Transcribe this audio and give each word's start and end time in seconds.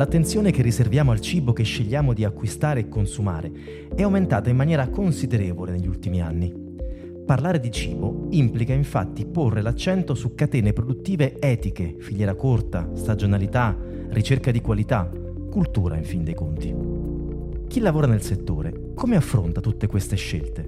l'attenzione 0.00 0.50
che 0.50 0.62
riserviamo 0.62 1.10
al 1.10 1.20
cibo 1.20 1.52
che 1.52 1.62
scegliamo 1.62 2.14
di 2.14 2.24
acquistare 2.24 2.80
e 2.80 2.88
consumare 2.88 3.52
è 3.94 4.00
aumentata 4.00 4.48
in 4.48 4.56
maniera 4.56 4.88
considerevole 4.88 5.72
negli 5.72 5.86
ultimi 5.86 6.22
anni. 6.22 6.50
Parlare 7.26 7.60
di 7.60 7.70
cibo 7.70 8.28
implica 8.30 8.72
infatti 8.72 9.26
porre 9.26 9.60
l'accento 9.60 10.14
su 10.14 10.34
catene 10.34 10.72
produttive 10.72 11.38
etiche, 11.38 11.96
filiera 11.98 12.34
corta, 12.34 12.88
stagionalità, 12.94 13.76
ricerca 14.08 14.50
di 14.50 14.62
qualità, 14.62 15.12
cultura 15.50 15.98
in 15.98 16.04
fin 16.04 16.24
dei 16.24 16.34
conti. 16.34 16.74
Chi 17.68 17.80
lavora 17.80 18.06
nel 18.06 18.22
settore 18.22 18.92
come 18.94 19.16
affronta 19.16 19.60
tutte 19.60 19.86
queste 19.86 20.16
scelte? 20.16 20.66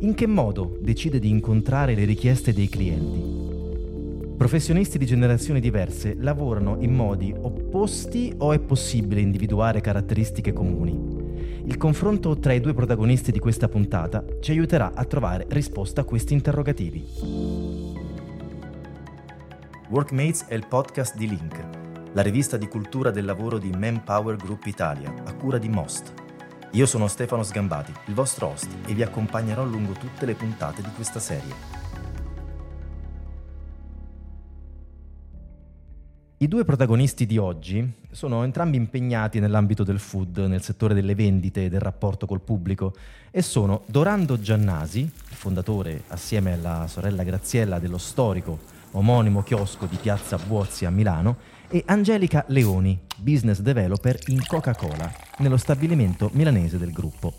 In 0.00 0.12
che 0.12 0.26
modo 0.26 0.76
decide 0.78 1.18
di 1.18 1.30
incontrare 1.30 1.94
le 1.94 2.04
richieste 2.04 2.52
dei 2.52 2.68
clienti? 2.68 3.50
Professionisti 4.36 4.98
di 4.98 5.06
generazioni 5.06 5.58
diverse 5.58 6.16
lavorano 6.18 6.76
in 6.80 6.92
modi 6.92 7.32
opposti 7.34 7.61
o 7.74 8.52
è 8.52 8.58
possibile 8.58 9.20
individuare 9.20 9.80
caratteristiche 9.80 10.52
comuni? 10.52 11.64
Il 11.64 11.76
confronto 11.76 12.38
tra 12.38 12.52
i 12.52 12.60
due 12.60 12.74
protagonisti 12.74 13.32
di 13.32 13.38
questa 13.38 13.68
puntata 13.68 14.24
ci 14.40 14.50
aiuterà 14.50 14.92
a 14.94 15.04
trovare 15.04 15.46
risposta 15.48 16.02
a 16.02 16.04
questi 16.04 16.34
interrogativi. 16.34 17.06
Workmates 19.88 20.44
è 20.46 20.54
il 20.54 20.66
podcast 20.68 21.16
di 21.16 21.28
Link, 21.28 21.64
la 22.12 22.22
rivista 22.22 22.56
di 22.56 22.68
cultura 22.68 23.10
del 23.10 23.24
lavoro 23.24 23.58
di 23.58 23.70
Manpower 23.70 24.36
Group 24.36 24.66
Italia, 24.66 25.12
a 25.24 25.34
cura 25.34 25.58
di 25.58 25.68
Most. 25.68 26.12
Io 26.72 26.86
sono 26.86 27.06
Stefano 27.08 27.42
Sgambati, 27.42 27.92
il 28.06 28.14
vostro 28.14 28.48
host, 28.48 28.68
e 28.86 28.92
vi 28.92 29.02
accompagnerò 29.02 29.64
lungo 29.64 29.92
tutte 29.92 30.26
le 30.26 30.34
puntate 30.34 30.82
di 30.82 30.90
questa 30.94 31.20
serie. 31.20 31.81
I 36.42 36.48
due 36.48 36.64
protagonisti 36.64 37.24
di 37.24 37.38
oggi 37.38 37.88
sono 38.10 38.42
entrambi 38.42 38.76
impegnati 38.76 39.38
nell'ambito 39.38 39.84
del 39.84 40.00
food, 40.00 40.38
nel 40.38 40.60
settore 40.60 40.92
delle 40.92 41.14
vendite 41.14 41.66
e 41.66 41.68
del 41.68 41.78
rapporto 41.78 42.26
col 42.26 42.40
pubblico 42.40 42.94
e 43.30 43.42
sono 43.42 43.82
Dorando 43.86 44.40
Giannasi, 44.40 45.02
il 45.02 45.36
fondatore 45.36 46.02
assieme 46.08 46.54
alla 46.54 46.88
sorella 46.88 47.22
Graziella 47.22 47.78
dello 47.78 47.96
storico 47.96 48.58
omonimo 48.90 49.44
chiosco 49.44 49.86
di 49.86 49.96
Piazza 50.02 50.36
Buozzi 50.36 50.84
a 50.84 50.90
Milano 50.90 51.36
e 51.68 51.84
Angelica 51.86 52.44
Leoni, 52.48 52.98
business 53.18 53.60
developer 53.60 54.18
in 54.26 54.44
Coca-Cola, 54.44 55.12
nello 55.38 55.56
stabilimento 55.56 56.28
milanese 56.32 56.76
del 56.76 56.90
gruppo. 56.90 57.32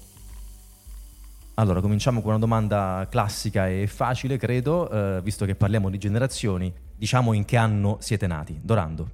Allora, 1.56 1.82
cominciamo 1.82 2.22
con 2.22 2.30
una 2.30 2.40
domanda 2.40 3.06
classica 3.12 3.68
e 3.68 3.86
facile, 3.86 4.38
credo, 4.38 4.90
eh, 4.90 5.22
visto 5.22 5.46
che 5.46 5.56
parliamo 5.56 5.90
di 5.90 5.98
generazioni. 5.98 6.74
Diciamo 6.96 7.34
in 7.34 7.46
che 7.46 7.58
anno 7.58 7.98
siete 8.00 8.28
nati. 8.28 8.60
Dorando. 8.62 9.12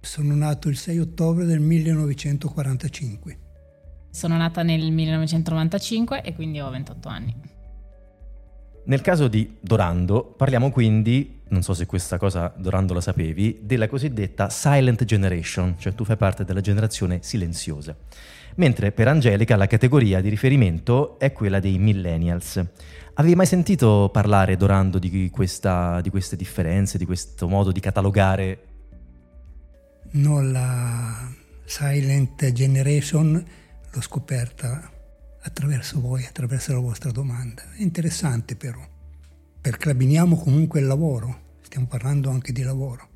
Sono 0.00 0.34
nato 0.34 0.68
il 0.68 0.76
6 0.76 0.98
ottobre 0.98 1.44
del 1.44 1.60
1945. 1.60 3.38
Sono 4.10 4.36
nata 4.36 4.62
nel 4.62 4.90
1995 4.90 6.22
e 6.22 6.34
quindi 6.34 6.60
ho 6.60 6.70
28 6.70 7.08
anni. 7.08 7.34
Nel 8.84 9.00
caso 9.00 9.28
di 9.28 9.56
Dorando 9.60 10.24
parliamo 10.24 10.70
quindi, 10.70 11.42
non 11.48 11.62
so 11.62 11.72
se 11.72 11.86
questa 11.86 12.18
cosa 12.18 12.52
Dorando 12.56 12.94
la 12.94 13.00
sapevi, 13.00 13.60
della 13.62 13.86
cosiddetta 13.86 14.50
silent 14.50 15.04
generation, 15.04 15.76
cioè 15.78 15.94
tu 15.94 16.04
fai 16.04 16.16
parte 16.16 16.44
della 16.44 16.60
generazione 16.60 17.20
silenziosa 17.22 17.96
mentre 18.56 18.92
per 18.92 19.08
Angelica 19.08 19.56
la 19.56 19.66
categoria 19.66 20.20
di 20.20 20.28
riferimento 20.28 21.18
è 21.18 21.32
quella 21.32 21.60
dei 21.60 21.78
millennials. 21.78 22.64
Avevi 23.14 23.34
mai 23.34 23.46
sentito 23.46 24.08
parlare, 24.10 24.56
Dorando, 24.56 24.98
di, 24.98 25.28
questa, 25.30 26.00
di 26.00 26.10
queste 26.10 26.36
differenze, 26.36 26.98
di 26.98 27.04
questo 27.04 27.46
modo 27.46 27.70
di 27.70 27.80
catalogare? 27.80 28.66
No, 30.12 30.42
la 30.42 31.30
Silent 31.64 32.50
Generation 32.52 33.44
l'ho 33.90 34.00
scoperta 34.00 34.90
attraverso 35.42 36.00
voi, 36.00 36.24
attraverso 36.24 36.72
la 36.72 36.78
vostra 36.78 37.10
domanda. 37.10 37.62
È 37.76 37.82
interessante 37.82 38.56
però, 38.56 38.80
perché 39.60 39.90
abbiniamo 39.90 40.36
comunque 40.36 40.80
il 40.80 40.86
lavoro, 40.86 41.58
stiamo 41.62 41.86
parlando 41.86 42.30
anche 42.30 42.52
di 42.52 42.62
lavoro. 42.62 43.08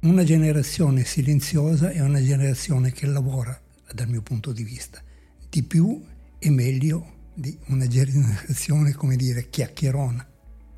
Una 0.00 0.24
generazione 0.24 1.04
silenziosa 1.04 1.90
è 1.90 2.00
una 2.00 2.22
generazione 2.22 2.90
che 2.90 3.06
lavora 3.06 3.58
dal 3.92 4.08
mio 4.08 4.22
punto 4.22 4.52
di 4.52 4.62
vista, 4.62 5.02
di 5.48 5.62
più 5.62 6.02
e 6.38 6.50
meglio 6.50 7.12
di 7.34 7.58
una 7.66 7.86
generazione, 7.86 8.92
come 8.92 9.16
dire, 9.16 9.48
chiacchierona. 9.50 10.26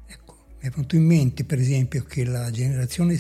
Ecco, 0.07 0.47
mi 0.61 0.69
è 0.69 0.71
venuto 0.71 0.97
in 0.97 1.05
mente, 1.05 1.45
per 1.45 1.59
esempio, 1.59 2.03
che 2.05 2.25
la 2.25 2.51
generazione 2.51 3.19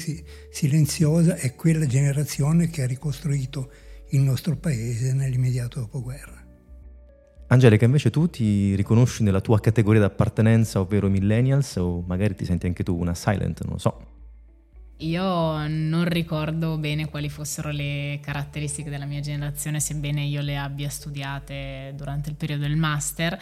silenziosa 0.50 1.36
è 1.36 1.54
quella 1.54 1.86
generazione 1.86 2.68
che 2.68 2.82
ha 2.82 2.86
ricostruito 2.86 3.70
il 4.10 4.20
nostro 4.20 4.56
paese 4.56 5.12
nell'immediato 5.12 5.80
dopoguerra. 5.80 6.44
Angelica, 7.48 7.84
invece 7.84 8.10
tu 8.10 8.28
ti 8.28 8.74
riconosci 8.74 9.22
nella 9.22 9.40
tua 9.40 9.60
categoria 9.60 10.00
d'appartenenza, 10.00 10.80
ovvero 10.80 11.08
millennials, 11.08 11.76
o 11.76 12.02
magari 12.06 12.34
ti 12.34 12.44
senti 12.44 12.66
anche 12.66 12.82
tu 12.82 12.96
una 12.96 13.14
silent, 13.14 13.62
non 13.62 13.74
lo 13.74 13.78
so. 13.78 14.15
Io 15.00 15.66
non 15.68 16.04
ricordo 16.06 16.78
bene 16.78 17.10
quali 17.10 17.28
fossero 17.28 17.70
le 17.70 18.18
caratteristiche 18.22 18.88
della 18.88 19.04
mia 19.04 19.20
generazione, 19.20 19.78
sebbene 19.78 20.24
io 20.24 20.40
le 20.40 20.56
abbia 20.56 20.88
studiate 20.88 21.92
durante 21.94 22.30
il 22.30 22.36
periodo 22.36 22.62
del 22.62 22.76
master 22.76 23.38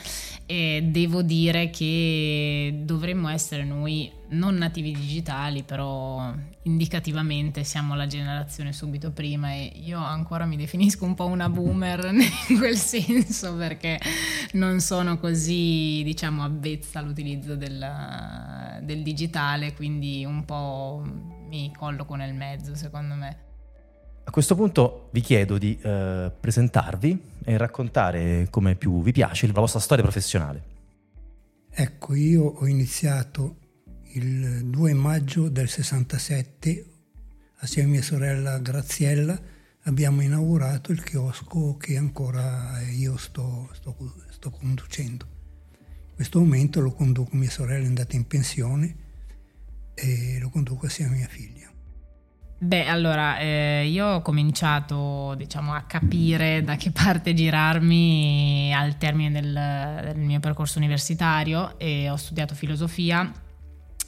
e 0.46 0.82
devo 0.84 1.22
dire 1.22 1.70
che 1.70 2.80
dovremmo 2.82 3.28
essere 3.28 3.62
noi 3.62 4.10
non 4.34 4.56
nativi 4.56 4.92
digitali, 4.92 5.62
però 5.62 6.34
indicativamente 6.62 7.64
siamo 7.64 7.94
la 7.94 8.06
generazione 8.06 8.72
subito 8.72 9.12
prima 9.12 9.52
e 9.52 9.72
io 9.82 9.98
ancora 9.98 10.44
mi 10.44 10.56
definisco 10.56 11.04
un 11.04 11.14
po' 11.14 11.26
una 11.26 11.48
boomer 11.48 12.10
in 12.48 12.58
quel 12.58 12.76
senso 12.76 13.54
perché 13.56 13.98
non 14.52 14.80
sono 14.80 15.18
così, 15.18 16.02
diciamo, 16.04 16.42
avvezza 16.42 16.98
all'utilizzo 16.98 17.56
del, 17.56 18.80
del 18.82 19.02
digitale, 19.02 19.74
quindi 19.74 20.24
un 20.24 20.44
po' 20.44 21.02
mi 21.48 21.72
colloco 21.76 22.14
nel 22.14 22.34
mezzo, 22.34 22.74
secondo 22.74 23.14
me. 23.14 23.38
A 24.26 24.30
questo 24.30 24.54
punto 24.54 25.08
vi 25.12 25.20
chiedo 25.20 25.58
di 25.58 25.78
eh, 25.80 26.30
presentarvi 26.40 27.22
e 27.44 27.56
raccontare 27.56 28.48
come 28.50 28.74
più 28.74 29.02
vi 29.02 29.12
piace 29.12 29.46
la 29.46 29.52
vostra 29.52 29.80
storia 29.80 30.02
professionale. 30.02 30.72
Ecco, 31.70 32.14
io 32.14 32.44
ho 32.44 32.66
iniziato 32.66 33.56
il 34.16 34.66
2 34.66 34.94
maggio 34.94 35.48
del 35.48 35.68
67 35.68 36.84
assieme 37.58 37.88
a 37.88 37.92
mia 37.92 38.02
sorella 38.02 38.58
Graziella 38.58 39.36
abbiamo 39.84 40.20
inaugurato 40.20 40.92
il 40.92 41.02
chiosco 41.02 41.76
che 41.76 41.96
ancora 41.96 42.80
io 42.90 43.16
sto, 43.16 43.70
sto, 43.72 43.96
sto 44.30 44.50
conducendo. 44.50 45.26
In 46.10 46.14
questo 46.14 46.38
momento 46.38 46.80
lo 46.80 46.92
conduco, 46.92 47.34
mia 47.34 47.50
sorella 47.50 47.84
è 47.84 47.88
andata 47.88 48.14
in 48.14 48.26
pensione 48.26 48.96
e 49.94 50.38
lo 50.40 50.48
conduco 50.48 50.86
assieme 50.86 51.14
a 51.14 51.16
mia 51.16 51.28
figlia. 51.28 51.68
Beh, 52.56 52.86
allora, 52.86 53.38
eh, 53.40 53.88
io 53.88 54.06
ho 54.06 54.22
cominciato 54.22 55.34
diciamo, 55.36 55.74
a 55.74 55.82
capire 55.82 56.62
da 56.62 56.76
che 56.76 56.92
parte 56.92 57.34
girarmi 57.34 58.72
al 58.72 58.96
termine 58.96 59.32
del, 59.32 60.14
del 60.14 60.24
mio 60.24 60.38
percorso 60.38 60.78
universitario 60.78 61.76
e 61.78 62.08
ho 62.08 62.16
studiato 62.16 62.54
filosofia 62.54 63.42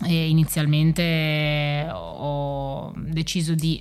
e 0.05 0.29
inizialmente 0.29 1.89
ho 1.93 2.93
deciso 2.97 3.55
di 3.55 3.81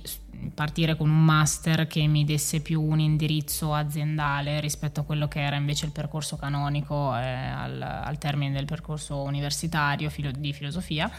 partire 0.54 0.96
con 0.96 1.10
un 1.10 1.24
master 1.24 1.86
che 1.86 2.06
mi 2.06 2.24
desse 2.24 2.60
più 2.60 2.80
un 2.80 3.00
indirizzo 3.00 3.74
aziendale 3.74 4.60
rispetto 4.60 5.00
a 5.00 5.02
quello 5.04 5.28
che 5.28 5.40
era 5.40 5.56
invece 5.56 5.86
il 5.86 5.92
percorso 5.92 6.36
canonico 6.36 7.16
eh, 7.16 7.20
al, 7.20 7.82
al, 7.82 8.18
termine 8.18 8.52
del 8.52 8.64
percorso 8.64 9.22
universitario 9.22 10.10
filo, 10.10 10.30
di 10.30 10.52
filosofia. 10.52 11.10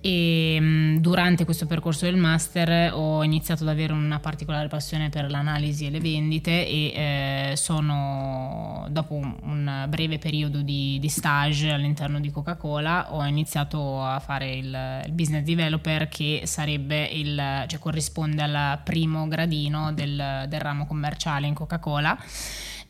E 0.00 0.58
mh, 0.60 1.00
durante 1.00 1.44
questo 1.44 1.66
percorso 1.66 2.04
del 2.04 2.16
master 2.16 2.92
ho 2.92 3.22
iniziato 3.24 3.64
ad 3.64 3.70
avere 3.70 3.92
una 3.92 4.20
particolare 4.20 4.68
passione 4.68 5.08
per 5.08 5.30
l'analisi 5.30 5.86
e 5.86 5.90
le 5.90 6.00
vendite 6.00 6.66
e 6.66 7.50
eh, 7.52 7.56
sono 7.56 8.86
dopo 8.90 9.14
un, 9.14 9.34
un, 9.42 9.86
breve 9.88 10.18
periodo 10.18 10.62
di, 10.62 10.98
di, 11.00 11.08
stage 11.08 11.70
all'interno 11.70 12.20
di 12.20 12.30
Coca-Cola 12.30 13.12
ho 13.12 13.24
iniziato 13.24 14.04
a 14.04 14.18
fare 14.20 14.54
il, 14.54 15.02
il 15.04 15.12
business 15.12 15.42
developer 15.42 16.08
che 16.08 16.42
sarebbe 16.44 17.04
il, 17.04 17.64
cioè 17.66 17.78
corrisponde 17.78 18.42
alla 18.48 18.80
primo 18.82 19.28
gradino 19.28 19.92
del, 19.92 20.46
del 20.48 20.60
ramo 20.60 20.86
commerciale 20.86 21.46
in 21.46 21.54
Coca-Cola. 21.54 22.18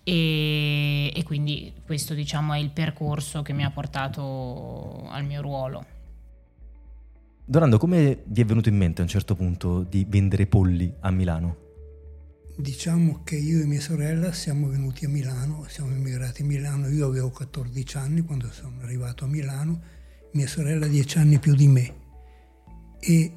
E, 0.02 1.12
e, 1.14 1.22
quindi 1.22 1.74
questo 1.84 2.14
diciamo 2.14 2.54
è 2.54 2.58
il 2.58 2.70
percorso 2.70 3.42
che 3.42 3.52
mi 3.52 3.64
ha 3.64 3.70
portato 3.70 5.06
al 5.10 5.24
mio 5.24 5.42
ruolo. 5.42 5.84
Dorando, 7.44 7.78
come 7.78 8.22
vi 8.24 8.40
è 8.40 8.44
venuto 8.44 8.68
in 8.68 8.76
mente 8.76 9.00
a 9.00 9.04
un 9.04 9.10
certo 9.10 9.34
punto 9.34 9.82
di 9.82 10.06
vendere 10.08 10.46
polli 10.46 10.94
a 11.00 11.10
Milano? 11.10 11.66
Diciamo 12.56 13.22
che 13.22 13.36
io 13.36 13.60
e 13.60 13.66
mia 13.66 13.80
sorella 13.80 14.32
siamo 14.32 14.68
venuti 14.68 15.04
a 15.04 15.08
Milano, 15.08 15.64
siamo 15.68 15.90
immigrati 15.90 16.42
a 16.42 16.44
Milano, 16.44 16.88
io 16.88 17.06
avevo 17.06 17.30
14 17.30 17.96
anni 17.96 18.20
quando 18.22 18.50
sono 18.50 18.80
arrivato 18.80 19.24
a 19.24 19.28
Milano, 19.28 19.80
mia 20.32 20.46
sorella 20.46 20.86
10 20.86 21.18
anni 21.18 21.38
più 21.38 21.54
di 21.54 21.68
me 21.68 21.94
e 22.98 23.32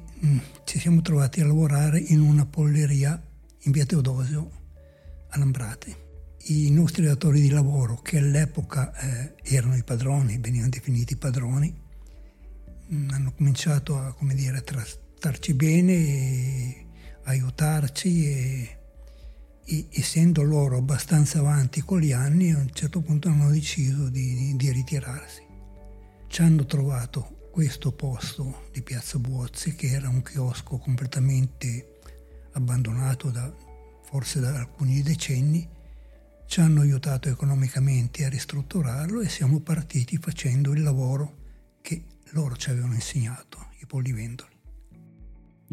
ci 0.64 0.78
siamo 0.78 1.02
trovati 1.02 1.40
a 1.40 1.46
lavorare 1.46 1.98
in 1.98 2.20
una 2.20 2.46
polleria 2.46 3.20
in 3.62 3.72
via 3.72 3.84
Teodosio 3.84 4.50
a 5.30 5.38
Lambrate. 5.38 6.10
I 6.44 6.70
nostri 6.70 7.04
datori 7.04 7.40
di 7.40 7.48
lavoro, 7.48 8.00
che 8.02 8.18
all'epoca 8.18 8.94
eh, 8.94 9.34
erano 9.42 9.76
i 9.76 9.82
padroni, 9.82 10.38
venivano 10.38 10.70
definiti 10.70 11.16
padroni, 11.16 11.74
mm, 12.92 13.10
hanno 13.10 13.32
cominciato 13.32 13.96
a, 13.96 14.14
dire, 14.32 14.58
a 14.58 14.60
trattarci 14.60 15.54
bene, 15.54 16.86
aiutarci 17.24 18.26
e, 18.26 18.78
e, 19.64 19.86
essendo 19.90 20.42
loro 20.42 20.76
abbastanza 20.76 21.40
avanti 21.40 21.80
con 21.80 21.98
gli 21.98 22.12
anni, 22.12 22.52
a 22.52 22.58
un 22.58 22.70
certo 22.72 23.00
punto 23.00 23.28
hanno 23.28 23.50
deciso 23.50 24.08
di, 24.08 24.54
di 24.54 24.70
ritirarsi. 24.70 25.42
Ci 26.28 26.42
hanno 26.42 26.64
trovato 26.64 27.31
questo 27.52 27.92
posto 27.92 28.62
di 28.72 28.80
Piazza 28.80 29.18
Buozzi, 29.18 29.74
che 29.74 29.88
era 29.88 30.08
un 30.08 30.22
chiosco 30.22 30.78
completamente 30.78 31.98
abbandonato 32.52 33.28
da, 33.28 33.52
forse 34.04 34.40
da 34.40 34.56
alcuni 34.56 35.02
decenni, 35.02 35.68
ci 36.46 36.60
hanno 36.60 36.80
aiutato 36.80 37.28
economicamente 37.28 38.24
a 38.24 38.30
ristrutturarlo 38.30 39.20
e 39.20 39.28
siamo 39.28 39.60
partiti 39.60 40.16
facendo 40.16 40.72
il 40.72 40.82
lavoro 40.82 41.34
che 41.82 42.04
loro 42.30 42.56
ci 42.56 42.70
avevano 42.70 42.94
insegnato, 42.94 43.66
i 43.80 43.86
pollivendoli. 43.86 44.50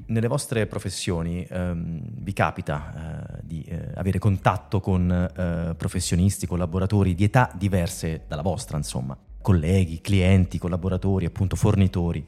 Nelle 0.07 0.27
vostre 0.27 0.67
professioni 0.67 1.47
ehm, 1.49 2.01
vi 2.21 2.33
capita 2.33 3.37
eh, 3.37 3.39
di 3.41 3.63
eh, 3.63 3.91
avere 3.95 4.19
contatto 4.19 4.81
con 4.81 5.09
eh, 5.09 5.75
professionisti, 5.77 6.45
collaboratori 6.45 7.15
di 7.15 7.23
età 7.23 7.49
diverse 7.55 8.25
dalla 8.27 8.41
vostra, 8.41 8.75
insomma, 8.75 9.17
colleghi, 9.41 10.01
clienti, 10.01 10.57
collaboratori, 10.57 11.25
appunto 11.25 11.55
fornitori? 11.55 12.25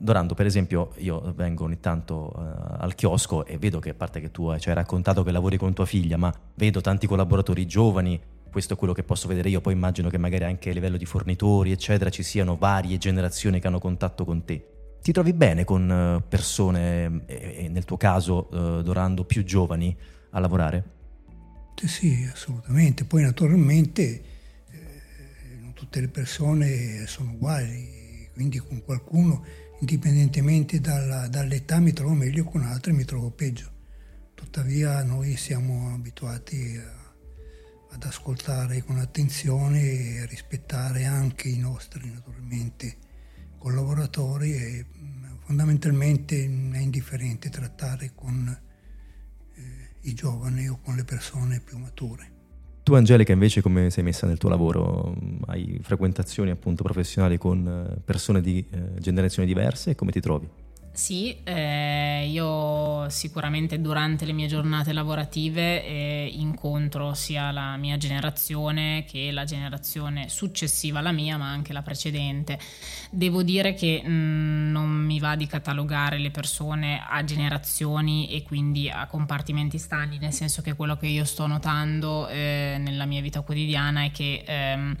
Dorando, 0.00 0.34
per 0.34 0.46
esempio, 0.46 0.92
io 0.98 1.32
vengo 1.34 1.64
ogni 1.64 1.80
tanto 1.80 2.32
uh, 2.34 2.40
al 2.78 2.94
chiosco 2.94 3.44
e 3.44 3.58
vedo 3.58 3.80
che, 3.80 3.90
a 3.90 3.94
parte 3.94 4.20
che 4.20 4.30
tu 4.30 4.46
hai 4.46 4.60
raccontato 4.62 5.24
che 5.24 5.32
lavori 5.32 5.56
con 5.56 5.72
tua 5.72 5.86
figlia, 5.86 6.16
ma 6.16 6.32
vedo 6.54 6.80
tanti 6.80 7.06
collaboratori 7.06 7.66
giovani, 7.66 8.20
questo 8.50 8.74
è 8.74 8.76
quello 8.76 8.92
che 8.92 9.02
posso 9.02 9.26
vedere 9.26 9.48
io, 9.48 9.60
poi 9.60 9.72
immagino 9.72 10.08
che 10.08 10.18
magari 10.18 10.44
anche 10.44 10.70
a 10.70 10.72
livello 10.72 10.96
di 10.96 11.04
fornitori, 11.04 11.72
eccetera, 11.72 12.10
ci 12.10 12.22
siano 12.22 12.56
varie 12.56 12.96
generazioni 12.96 13.60
che 13.60 13.66
hanno 13.66 13.80
contatto 13.80 14.24
con 14.24 14.44
te. 14.44 14.66
Ti 15.02 15.12
trovi 15.12 15.32
bene 15.32 15.64
con 15.64 15.90
eh, 15.90 16.22
persone, 16.28 17.22
e 17.26 17.68
nel 17.68 17.84
tuo 17.84 17.96
caso, 17.96 18.48
uh, 18.50 18.82
Dorando, 18.82 19.24
più 19.24 19.42
giovani 19.42 19.96
a 20.30 20.38
lavorare? 20.38 20.84
Sì, 21.86 22.28
assolutamente. 22.32 23.04
Poi 23.04 23.22
naturalmente 23.22 24.02
eh, 24.02 24.20
tutte 25.78 26.00
le 26.00 26.08
persone 26.08 27.06
sono 27.06 27.34
uguali, 27.34 28.28
quindi 28.32 28.58
con 28.58 28.82
qualcuno 28.82 29.44
indipendentemente 29.78 30.80
dalla, 30.80 31.28
dall'età 31.28 31.78
mi 31.78 31.92
trovo 31.92 32.14
meglio, 32.14 32.42
con 32.42 32.62
altri 32.62 32.92
mi 32.92 33.04
trovo 33.04 33.30
peggio. 33.30 33.70
Tuttavia 34.34 35.04
noi 35.04 35.36
siamo 35.36 35.94
abituati 35.94 36.76
a, 36.78 37.94
ad 37.94 38.02
ascoltare 38.02 38.82
con 38.82 38.98
attenzione 38.98 39.80
e 39.80 40.18
a 40.22 40.26
rispettare 40.26 41.04
anche 41.04 41.48
i 41.48 41.58
nostri 41.58 42.10
naturalmente 42.10 42.96
collaboratori 43.56 44.54
e 44.54 44.84
mm, 44.84 45.24
fondamentalmente 45.44 46.42
è 46.42 46.78
indifferente 46.78 47.50
trattare 47.50 48.10
con 48.16 48.48
eh, 49.54 49.88
i 50.00 50.12
giovani 50.12 50.68
o 50.68 50.80
con 50.80 50.96
le 50.96 51.04
persone 51.04 51.60
più 51.60 51.78
mature. 51.78 52.37
Tu 52.88 52.94
Angelica 52.94 53.32
invece 53.32 53.60
come 53.60 53.90
sei 53.90 54.02
messa 54.02 54.26
nel 54.26 54.38
tuo 54.38 54.48
lavoro? 54.48 55.14
Hai 55.48 55.78
frequentazioni 55.82 56.48
appunto 56.48 56.82
professionali 56.82 57.36
con 57.36 57.68
eh, 57.68 58.00
persone 58.02 58.40
di 58.40 58.64
eh, 58.70 58.98
generazioni 58.98 59.46
diverse? 59.46 59.94
Come 59.94 60.10
ti 60.10 60.20
trovi? 60.20 60.48
Sì, 60.92 61.36
eh, 61.44 62.26
io 62.28 63.08
sicuramente 63.08 63.80
durante 63.80 64.24
le 64.24 64.32
mie 64.32 64.48
giornate 64.48 64.92
lavorative 64.92 65.84
eh, 65.84 66.28
incontro 66.34 67.14
sia 67.14 67.52
la 67.52 67.76
mia 67.76 67.96
generazione 67.96 69.04
che 69.08 69.30
la 69.30 69.44
generazione 69.44 70.28
successiva 70.28 70.98
alla 70.98 71.12
mia, 71.12 71.36
ma 71.36 71.48
anche 71.50 71.72
la 71.72 71.82
precedente. 71.82 72.58
Devo 73.10 73.44
dire 73.44 73.74
che 73.74 74.02
mh, 74.04 74.10
mm, 74.10 74.70
non 74.72 74.88
mi 74.90 75.20
va 75.20 75.36
di 75.36 75.46
catalogare 75.46 76.18
le 76.18 76.32
persone 76.32 77.00
a 77.08 77.22
generazioni 77.22 78.30
e 78.32 78.42
quindi 78.42 78.90
a 78.90 79.06
compartimenti 79.06 79.78
stagni, 79.78 80.18
nel 80.18 80.32
senso 80.32 80.62
che 80.62 80.74
quello 80.74 80.96
che 80.96 81.06
io 81.06 81.24
sto 81.24 81.46
notando 81.46 82.26
eh, 82.26 82.76
nella 82.80 83.04
mia 83.04 83.20
vita 83.20 83.40
quotidiana 83.42 84.02
è 84.02 84.10
che... 84.10 84.42
Ehm, 84.44 84.96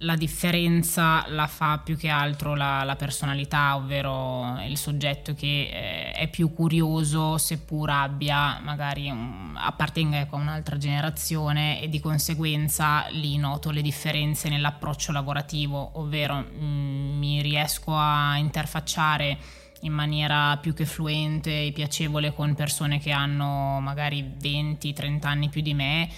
la 0.00 0.16
differenza 0.16 1.24
la 1.28 1.46
fa 1.46 1.78
più 1.78 1.96
che 1.96 2.08
altro 2.08 2.54
la, 2.54 2.84
la 2.84 2.96
personalità, 2.96 3.76
ovvero 3.76 4.60
il 4.66 4.76
soggetto 4.76 5.34
che 5.34 5.70
eh, 5.72 6.12
è 6.12 6.28
più 6.28 6.52
curioso, 6.52 7.38
seppur 7.38 7.88
abbia 7.88 8.60
magari 8.62 9.08
un, 9.08 9.54
appartenga 9.56 10.18
ecco, 10.18 10.36
a 10.36 10.40
un'altra 10.40 10.76
generazione 10.76 11.80
e 11.80 11.88
di 11.88 12.00
conseguenza 12.00 13.06
lì 13.10 13.38
noto 13.38 13.70
le 13.70 13.80
differenze 13.80 14.50
nell'approccio 14.50 15.12
lavorativo, 15.12 15.92
ovvero 15.94 16.36
mh, 16.36 16.64
mm, 16.64 17.18
mi 17.18 17.40
riesco 17.40 17.94
a 17.96 18.36
interfacciare 18.36 19.38
in 19.80 19.92
maniera 19.92 20.58
più 20.58 20.74
che 20.74 20.84
fluente 20.84 21.64
e 21.64 21.72
piacevole 21.72 22.32
con 22.34 22.54
persone 22.54 22.98
che 22.98 23.12
hanno 23.12 23.78
magari 23.80 24.34
20-30 24.38 25.26
anni 25.26 25.48
più 25.48 25.62
di 25.62 25.74
me 25.74 26.08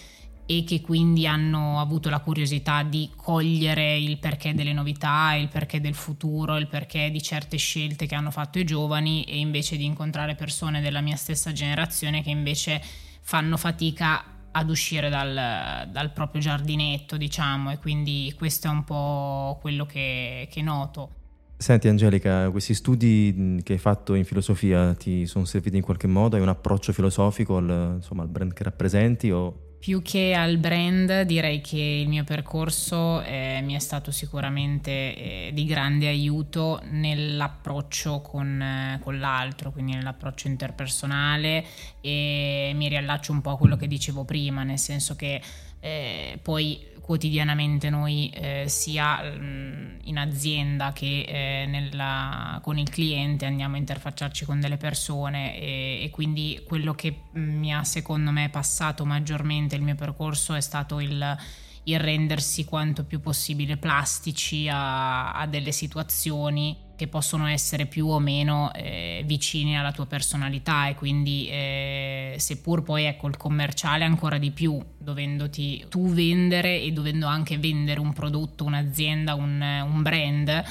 e 0.51 0.65
che 0.65 0.81
quindi 0.81 1.27
hanno 1.27 1.79
avuto 1.79 2.09
la 2.09 2.21
curiosità 2.21 2.83
di 2.83 3.11
cogliere 3.15 3.99
il 3.99 4.17
perché 4.17 4.55
delle 4.55 4.73
novità, 4.73 5.35
il 5.35 5.49
perché 5.49 5.79
del 5.79 5.93
futuro, 5.93 6.57
il 6.57 6.69
perché 6.69 7.11
di 7.11 7.21
certe 7.21 7.59
scelte 7.59 8.07
che 8.07 8.15
hanno 8.15 8.31
fatto 8.31 8.59
i 8.59 8.65
giovani 8.65 9.25
e 9.25 9.37
invece 9.37 9.77
di 9.77 9.85
incontrare 9.85 10.37
persone 10.37 10.81
della 10.81 11.03
mia 11.03 11.17
stessa 11.17 11.53
generazione 11.53 12.23
che 12.23 12.31
invece 12.31 12.81
fanno 13.21 13.59
fatica 13.59 14.25
ad 14.51 14.71
uscire 14.71 15.11
dal, 15.11 15.87
dal 15.91 16.13
proprio 16.15 16.41
giardinetto, 16.41 17.19
diciamo, 17.19 17.71
e 17.71 17.77
quindi 17.77 18.33
questo 18.35 18.69
è 18.69 18.71
un 18.71 18.85
po' 18.85 19.59
quello 19.61 19.85
che, 19.85 20.49
che 20.51 20.63
noto. 20.63 21.11
Senti 21.59 21.89
Angelica, 21.89 22.49
questi 22.51 22.73
studi 22.73 23.61
che 23.63 23.75
hai 23.75 23.79
fatto 23.79 24.15
in 24.15 24.25
filosofia 24.25 24.95
ti 24.95 25.27
sono 25.27 25.45
serviti 25.45 25.77
in 25.77 25.83
qualche 25.83 26.07
modo? 26.07 26.37
Hai 26.37 26.43
un 26.43 26.49
approccio 26.49 26.95
filosofico 26.95 27.59
al, 27.59 27.97
insomma, 27.97 28.23
al 28.23 28.29
brand 28.29 28.55
che 28.55 28.63
rappresenti 28.63 29.31
o 29.31 29.67
più 29.79 30.03
che 30.03 30.35
al 30.35 30.59
brand 30.59 31.23
direi 31.23 31.61
che 31.61 31.79
il 31.79 32.09
mio 32.09 32.25
percorso 32.25 33.23
eh, 33.23 33.61
mi 33.63 33.75
è 33.75 33.79
stato 33.79 34.11
sicuramente 34.11 34.91
eh, 34.91 35.51
di 35.55 35.65
grande 35.65 36.09
aiuto 36.09 36.81
nell'approccio 36.91 38.21
con, 38.21 38.61
eh, 38.61 38.99
con, 39.01 39.19
l'altro, 39.21 39.71
quindi 39.71 39.95
nell'approccio 39.95 40.49
interpersonale 40.49 41.65
e 42.01 42.73
mi 42.75 42.89
riallaccio 42.89 43.31
un 43.31 43.41
po' 43.41 43.51
a 43.51 43.57
quello 43.57 43.77
che 43.77 43.87
dicevo 43.87 44.25
prima, 44.25 44.65
nel 44.65 44.79
senso 44.79 45.15
che 45.15 45.41
eh, 45.81 46.39
poi 46.43 46.97
quotidianamente 47.09 47.89
noi 47.89 48.29
eh, 48.35 48.65
sia 48.69 49.23
mm, 49.23 50.01
in 50.05 50.19
azienda 50.19 50.93
che 50.93 51.23
eh, 51.23 51.65
nella, 51.67 52.61
con 52.63 52.77
il 52.77 52.91
cliente 52.91 53.47
andiamo 53.47 53.77
a 53.77 53.79
interfacciarci 53.79 54.45
con 54.45 54.61
delle 54.61 54.77
persone 54.77 55.59
e, 55.59 56.01
e, 56.03 56.11
quindi 56.11 56.63
quello 56.67 56.93
che 56.93 57.21
mi 57.33 57.73
ha 57.73 57.83
secondo 57.83 58.31
me 58.31 58.51
passato 58.51 59.07
maggiormente 59.07 59.75
il 59.75 59.81
mio 59.81 59.95
percorso 59.95 60.53
è 60.53 60.61
stato 60.61 61.01
il, 61.01 61.39
il 61.85 61.99
rendersi 61.99 62.67
quanto 62.67 63.05
più 63.05 63.21
possibile 63.21 63.79
plastici 63.79 64.69
a, 64.69 65.33
a 65.33 65.47
delle 65.47 65.73
situazioni 65.73 66.88
che 66.99 67.07
possono 67.07 67.47
essere 67.47 67.87
più 67.87 68.09
o 68.09 68.19
meno 68.19 68.73
eh, 68.75 69.23
vicine 69.25 69.79
alla 69.79 69.93
tua 69.93 70.07
personalità 70.07 70.89
e 70.89 70.97
quindi 70.97 71.49
eh, 71.49 72.35
seppur 72.39 72.83
poi 72.83 73.05
ecco 73.05 73.29
il 73.29 73.37
commerciale 73.37 74.05
ancora 74.05 74.37
di 74.37 74.51
più 74.51 74.85
dovendoti 74.99 75.87
tu 75.89 76.09
vendere 76.09 76.81
e 76.81 76.91
dovendo 76.91 77.29
anche 77.29 77.57
vendere 77.57 78.01
un 78.01 78.13
prodotto, 78.13 78.65
un'azienda, 78.65 79.35
un, 79.35 79.63
un 79.63 80.03
brand 80.03 80.65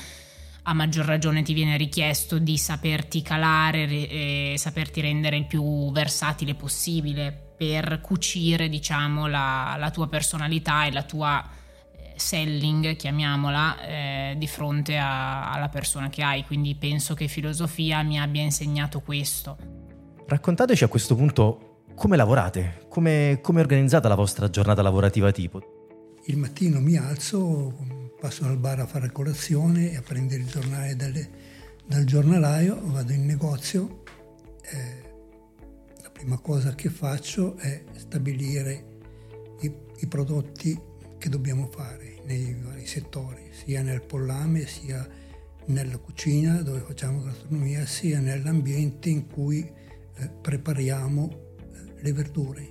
a 0.64 0.74
maggior 0.74 1.06
ragione 1.06 1.44
ti 1.44 1.54
viene 1.54 1.78
richiesto 1.78 2.40
di 2.40 2.58
saperti 2.58 3.22
calare 3.22 3.86
e 3.88 4.56
saperti 4.58 5.00
rendere 5.00 5.38
il 5.38 5.46
più 5.46 5.94
versatile 5.94 6.56
possibile 6.56 7.32
per 7.58 8.02
cucire 8.02 8.68
diciamo 8.68 9.28
la, 9.28 9.78
la 9.80 9.92
tua 9.92 10.10
personalità 10.10 10.84
e 10.84 10.92
la 10.92 11.04
tua 11.04 11.56
selling, 12.18 12.96
chiamiamola, 12.96 13.82
eh, 13.82 14.36
di 14.38 14.48
fronte 14.48 14.98
a, 14.98 15.52
alla 15.52 15.70
persona 15.70 16.10
che 16.10 16.24
hai. 16.24 16.46
Quindi 16.46 16.76
penso 16.76 17.14
che 17.14 17.28
filosofia 17.28 18.04
mi 18.04 18.20
abbia 18.20 18.42
insegnato 18.42 19.02
questo. 19.02 19.58
Raccontateci 20.26 20.84
a 20.84 20.88
questo 20.88 21.16
punto 21.16 21.84
come 21.96 22.16
lavorate, 22.16 22.86
come, 22.90 23.40
come 23.42 23.60
è 23.60 23.64
organizzata 23.64 24.08
la 24.08 24.16
vostra 24.16 24.50
giornata 24.50 24.82
lavorativa 24.82 25.32
tipo. 25.32 25.62
Il 26.26 26.38
mattino 26.38 26.80
mi 26.80 26.98
alzo, 26.98 27.74
passo 28.20 28.46
al 28.46 28.58
bar 28.58 28.82
a 28.82 28.86
fare 28.86 29.12
colazione 29.12 29.92
e 29.92 29.96
a 29.96 30.02
prendere 30.02 30.42
il 30.42 30.48
giornale 30.48 30.96
dalle, 30.96 31.30
dal 31.86 32.04
giornalaio, 32.04 32.80
vado 32.84 33.14
in 33.14 33.26
negozio. 33.26 34.04
Eh, 34.62 35.06
la 36.04 36.10
prima 36.12 36.38
cosa 36.40 36.76
che 36.76 36.90
faccio 36.90 37.56
è 37.58 37.84
stabilire 37.96 38.98
i, 39.62 39.74
i 40.00 40.08
prodotti 40.08 40.78
che 41.18 41.30
dobbiamo 41.30 41.68
fare 41.68 42.22
nei 42.26 42.56
vari 42.62 42.86
settori, 42.86 43.50
sia 43.52 43.82
nel 43.82 44.02
pollame, 44.02 44.68
sia 44.68 45.08
nella 45.68 45.98
cucina 45.98 46.62
dove 46.62 46.80
facciamo 46.80 47.24
gastronomia, 47.24 47.86
sia 47.86 48.20
nell'ambiente 48.20 49.10
in 49.10 49.28
cui 49.28 49.60
eh, 49.60 50.30
prepariamo 50.30 51.30
eh, 51.30 52.02
le 52.02 52.14
verdure. 52.14 52.70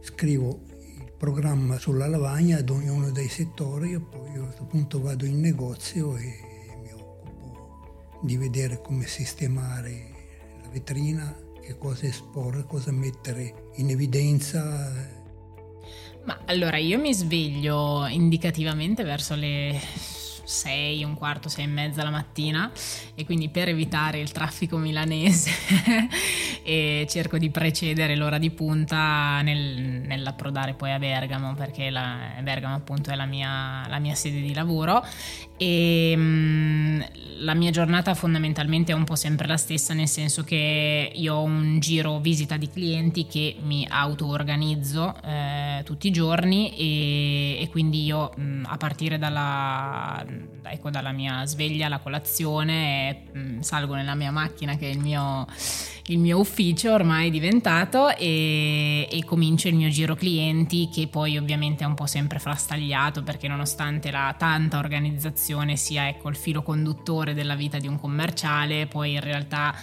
Scrivo 0.00 0.64
il 0.78 1.12
programma 1.16 1.78
sulla 1.78 2.06
lavagna 2.06 2.58
ad 2.58 2.70
ognuno 2.70 3.10
dei 3.10 3.28
settori 3.28 3.92
e 3.92 4.00
poi 4.00 4.36
a 4.36 4.40
questo 4.44 4.64
punto 4.64 5.00
vado 5.00 5.24
in 5.24 5.40
negozio 5.40 6.16
e 6.16 6.38
mi 6.82 6.92
occupo 6.92 8.20
di 8.22 8.36
vedere 8.36 8.80
come 8.80 9.06
sistemare 9.06 10.08
la 10.62 10.68
vetrina, 10.68 11.36
che 11.60 11.76
cosa 11.76 12.06
esporre, 12.06 12.64
cosa 12.64 12.90
mettere 12.92 13.70
in 13.76 13.90
evidenza. 13.90 15.18
Ma 16.24 16.38
allora 16.46 16.76
io 16.76 16.98
mi 16.98 17.14
sveglio 17.14 18.06
indicativamente 18.06 19.04
verso 19.04 19.34
le 19.34 19.80
6, 20.50 21.04
un 21.04 21.14
quarto, 21.14 21.48
6 21.48 21.64
e 21.64 21.66
mezza 21.68 22.02
la 22.02 22.10
mattina 22.10 22.70
e 23.14 23.24
quindi 23.24 23.48
per 23.48 23.68
evitare 23.68 24.18
il 24.18 24.32
traffico 24.32 24.76
milanese 24.76 25.50
e 26.64 27.06
cerco 27.08 27.38
di 27.38 27.50
precedere 27.50 28.16
l'ora 28.16 28.36
di 28.38 28.50
punta 28.50 29.40
nel, 29.42 30.02
nell'approdare 30.04 30.74
poi 30.74 30.90
a 30.90 30.98
Bergamo 30.98 31.54
perché 31.54 31.88
la, 31.88 32.32
Bergamo 32.42 32.74
appunto 32.74 33.10
è 33.10 33.14
la 33.14 33.26
mia, 33.26 33.86
la 33.88 33.98
mia 34.00 34.14
sede 34.16 34.40
di 34.40 34.52
lavoro 34.52 35.04
e 35.62 36.14
mm, 36.16 37.00
la 37.40 37.52
mia 37.52 37.70
giornata 37.70 38.14
fondamentalmente 38.14 38.92
è 38.92 38.94
un 38.94 39.04
po' 39.04 39.14
sempre 39.14 39.46
la 39.46 39.58
stessa 39.58 39.92
nel 39.92 40.08
senso 40.08 40.42
che 40.42 41.12
io 41.14 41.34
ho 41.34 41.42
un 41.42 41.78
giro 41.80 42.18
visita 42.18 42.56
di 42.56 42.70
clienti 42.70 43.26
che 43.26 43.56
mi 43.60 43.86
auto-organizzo 43.86 45.14
eh, 45.22 45.82
tutti 45.84 46.06
i 46.06 46.10
giorni 46.12 46.74
e, 46.74 47.60
e 47.60 47.68
quindi 47.68 48.04
io 48.04 48.32
mh, 48.34 48.42
mm, 48.42 48.64
a 48.68 48.76
partire 48.78 49.18
dalla, 49.18 50.24
ecco, 50.62 50.88
dalla 50.88 51.12
mia 51.12 51.44
sveglia 51.44 51.86
alla 51.86 51.98
colazione 51.98 53.24
mh, 53.30 53.38
mm, 53.38 53.60
salgo 53.60 53.94
nella 53.94 54.14
mia 54.14 54.30
macchina 54.30 54.76
che 54.76 54.88
è 54.88 54.94
il 54.94 55.00
mio, 55.00 55.46
il 56.10 56.18
mio 56.18 56.38
ufficio 56.38 56.92
ormai 56.92 57.30
diventato 57.30 58.08
e, 58.16 59.08
e, 59.08 59.24
comincio 59.24 59.68
il 59.68 59.76
mio 59.76 59.88
giro 59.88 60.16
clienti 60.16 60.88
che 60.92 61.06
poi 61.06 61.38
ovviamente 61.38 61.84
è 61.84 61.86
un 61.86 61.94
po' 61.94 62.06
sempre 62.06 62.40
frastagliato 62.40 63.22
perché 63.22 63.46
nonostante 63.46 64.10
la 64.10 64.34
tanta 64.36 64.78
organizzazione 64.78 65.76
sia 65.76 66.08
ecco, 66.08 66.28
il 66.28 66.36
filo 66.36 66.62
conduttore 66.62 67.32
della 67.32 67.54
vita 67.54 67.78
di 67.78 67.86
un 67.86 67.98
commerciale 67.98 68.86
poi 68.86 69.12
in 69.12 69.20
realtà 69.20 69.74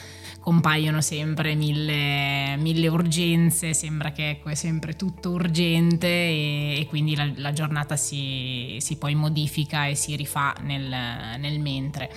compaiono 0.42 1.02
sempre 1.02 1.56
mille, 1.56 2.56
mille 2.58 2.88
urgenze, 2.88 3.74
sembra 3.74 4.12
che 4.12 4.30
ecco, 4.30 4.50
è 4.50 4.56
sempre 4.56 4.96
tutto 4.96 5.32
urgente 5.32 6.08
e, 6.08 6.80
e 6.80 6.86
quindi 6.88 7.16
la, 7.16 7.30
la 7.36 7.52
giornata 7.52 7.98
si, 7.98 8.78
si, 8.80 8.98
poi 8.98 9.14
modifica 9.14 9.88
e 9.88 9.96
si 9.96 10.16
rifà 10.16 10.56
nel, 10.62 10.88
nel 11.38 11.60
mentre 11.60 12.10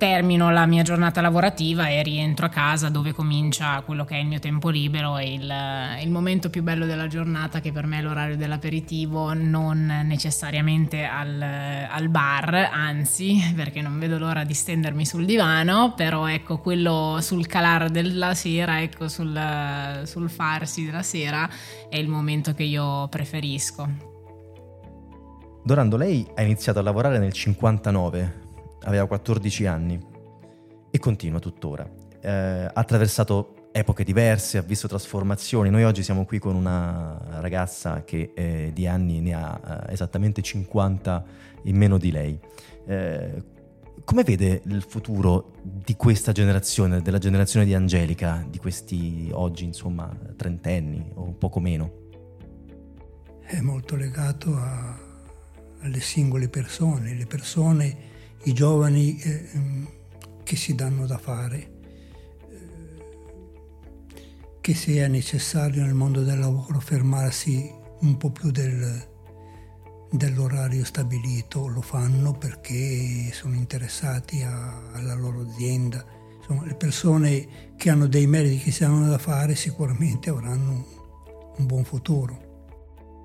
termino 0.00 0.50
la 0.50 0.64
mia 0.64 0.82
giornata 0.82 1.20
lavorativa 1.20 1.88
e 1.88 2.02
rientro 2.02 2.46
a 2.46 2.48
casa 2.48 2.88
dove 2.88 3.12
comincia 3.12 3.82
quello 3.84 4.06
che 4.06 4.14
è 4.14 4.18
il 4.18 4.26
mio 4.26 4.38
tempo 4.38 4.70
libero 4.70 5.18
e 5.18 5.34
il, 5.34 5.54
il, 6.02 6.10
momento 6.10 6.48
più 6.48 6.62
bello 6.62 6.86
della 6.86 7.06
giornata 7.06 7.60
che 7.60 7.70
per 7.70 7.84
me 7.84 7.98
è 7.98 8.00
l'orario 8.00 8.38
dell'aperitivo, 8.38 9.34
non 9.34 10.04
necessariamente 10.06 11.04
al, 11.04 11.38
al 11.42 12.08
bar, 12.08 12.70
anzi 12.72 13.42
perché 13.54 13.82
non 13.82 13.98
vedo 13.98 14.16
l'ora 14.16 14.42
di 14.42 14.54
stendermi 14.54 15.04
sul 15.04 15.26
divano, 15.26 15.92
però 15.94 16.26
ecco 16.26 16.60
quello 16.60 17.18
sul 17.20 17.46
calar 17.46 17.90
della 17.90 18.32
sera, 18.32 18.80
ecco 18.80 19.06
sul, 19.06 19.38
sul 20.04 20.30
farsi 20.30 20.86
della 20.86 21.02
sera 21.02 21.46
è 21.90 21.98
il 21.98 22.08
momento 22.08 22.54
che 22.54 22.62
io 22.62 23.06
preferisco. 23.08 23.86
Dorando, 25.62 25.98
lei 25.98 26.26
ha 26.36 26.40
iniziato 26.40 26.78
a 26.78 26.82
lavorare 26.82 27.18
nel 27.18 27.34
59 27.34 28.48
aveva 28.82 29.06
14 29.06 29.66
anni 29.66 29.98
e 30.90 30.98
continua 30.98 31.38
tuttora. 31.38 31.88
Eh, 32.20 32.30
ha 32.30 32.72
attraversato 32.72 33.68
epoche 33.72 34.04
diverse, 34.04 34.58
ha 34.58 34.62
visto 34.62 34.88
trasformazioni. 34.88 35.70
Noi 35.70 35.84
oggi 35.84 36.02
siamo 36.02 36.24
qui 36.24 36.38
con 36.38 36.54
una 36.54 37.20
ragazza 37.40 38.02
che 38.04 38.32
eh, 38.34 38.70
di 38.74 38.86
anni 38.86 39.20
ne 39.20 39.34
ha 39.34 39.86
eh, 39.88 39.92
esattamente 39.92 40.42
50 40.42 41.24
in 41.64 41.76
meno 41.76 41.98
di 41.98 42.10
lei. 42.10 42.38
Eh, 42.86 43.58
come 44.04 44.24
vede 44.24 44.62
il 44.64 44.82
futuro 44.82 45.52
di 45.62 45.94
questa 45.94 46.32
generazione, 46.32 47.00
della 47.00 47.18
generazione 47.18 47.64
di 47.64 47.74
Angelica, 47.74 48.44
di 48.48 48.58
questi 48.58 49.28
oggi, 49.32 49.64
insomma, 49.64 50.10
trentenni 50.36 51.12
o 51.14 51.32
poco 51.32 51.60
meno? 51.60 52.08
È 53.42 53.60
molto 53.60 53.94
legato 53.94 54.54
a, 54.56 54.98
alle 55.80 56.00
singole 56.00 56.48
persone. 56.48 57.14
Le 57.14 57.26
persone 57.26 58.09
i 58.44 58.52
giovani 58.52 59.18
eh, 59.18 59.48
che 60.42 60.56
si 60.56 60.74
danno 60.74 61.06
da 61.06 61.18
fare, 61.18 61.70
eh, 62.48 62.58
che 64.60 64.74
sia 64.74 65.08
necessario 65.08 65.84
nel 65.84 65.94
mondo 65.94 66.22
del 66.22 66.38
lavoro 66.38 66.80
fermarsi 66.80 67.70
un 68.00 68.16
po' 68.16 68.30
più 68.30 68.50
del, 68.50 69.08
dell'orario 70.10 70.84
stabilito, 70.84 71.66
lo 71.66 71.82
fanno 71.82 72.32
perché 72.32 73.30
sono 73.32 73.54
interessati 73.54 74.42
a, 74.42 74.90
alla 74.92 75.14
loro 75.14 75.42
azienda. 75.42 76.04
Insomma, 76.38 76.64
le 76.64 76.74
persone 76.74 77.74
che 77.76 77.90
hanno 77.90 78.06
dei 78.06 78.26
meriti 78.26 78.58
che 78.58 78.70
si 78.70 78.82
danno 78.82 79.08
da 79.08 79.18
fare 79.18 79.54
sicuramente 79.54 80.30
avranno 80.30 80.86
un 81.58 81.66
buon 81.66 81.84
futuro. 81.84 82.48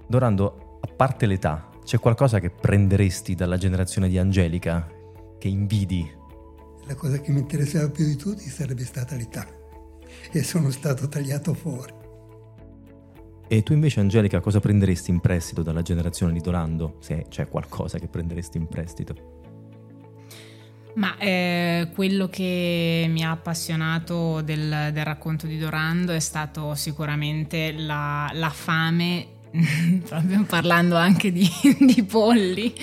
Dorando, 0.07 0.79
a 0.81 0.87
parte 0.87 1.25
l'età, 1.25 1.69
c'è 1.85 1.99
qualcosa 1.99 2.39
che 2.39 2.49
prenderesti 2.49 3.33
dalla 3.33 3.57
generazione 3.57 4.09
di 4.09 4.17
Angelica 4.17 4.94
che 5.37 5.47
invidi? 5.47 6.09
La 6.87 6.95
cosa 6.95 7.19
che 7.19 7.31
mi 7.31 7.39
interessava 7.39 7.89
più 7.89 8.05
di 8.05 8.15
tutti 8.15 8.47
sarebbe 8.49 8.85
stata 8.85 9.15
l'età 9.15 9.47
e 10.31 10.43
sono 10.43 10.71
stato 10.71 11.07
tagliato 11.07 11.53
fuori. 11.53 11.93
E 13.47 13.61
tu 13.61 13.73
invece 13.73 13.99
Angelica 13.99 14.39
cosa 14.39 14.59
prenderesti 14.59 15.11
in 15.11 15.19
prestito 15.19 15.61
dalla 15.61 15.81
generazione 15.81 16.33
di 16.33 16.41
Dorando? 16.41 16.97
Se 16.99 17.25
c'è 17.29 17.47
qualcosa 17.47 17.99
che 17.99 18.07
prenderesti 18.07 18.57
in 18.57 18.67
prestito? 18.67 19.33
Ma 20.95 21.17
eh, 21.17 21.89
quello 21.93 22.27
che 22.27 23.05
mi 23.09 23.23
ha 23.23 23.31
appassionato 23.31 24.41
del, 24.41 24.91
del, 24.93 25.03
racconto 25.03 25.45
di 25.45 25.57
Dorando 25.57 26.13
è 26.13 26.19
stato 26.19 26.73
sicuramente 26.73 27.73
la, 27.73 28.29
la 28.33 28.49
fame 28.49 29.34
proprio 30.05 30.43
parlando 30.43 30.95
anche 30.95 31.31
di, 31.31 31.49
di, 31.79 32.03
polli, 32.03 32.73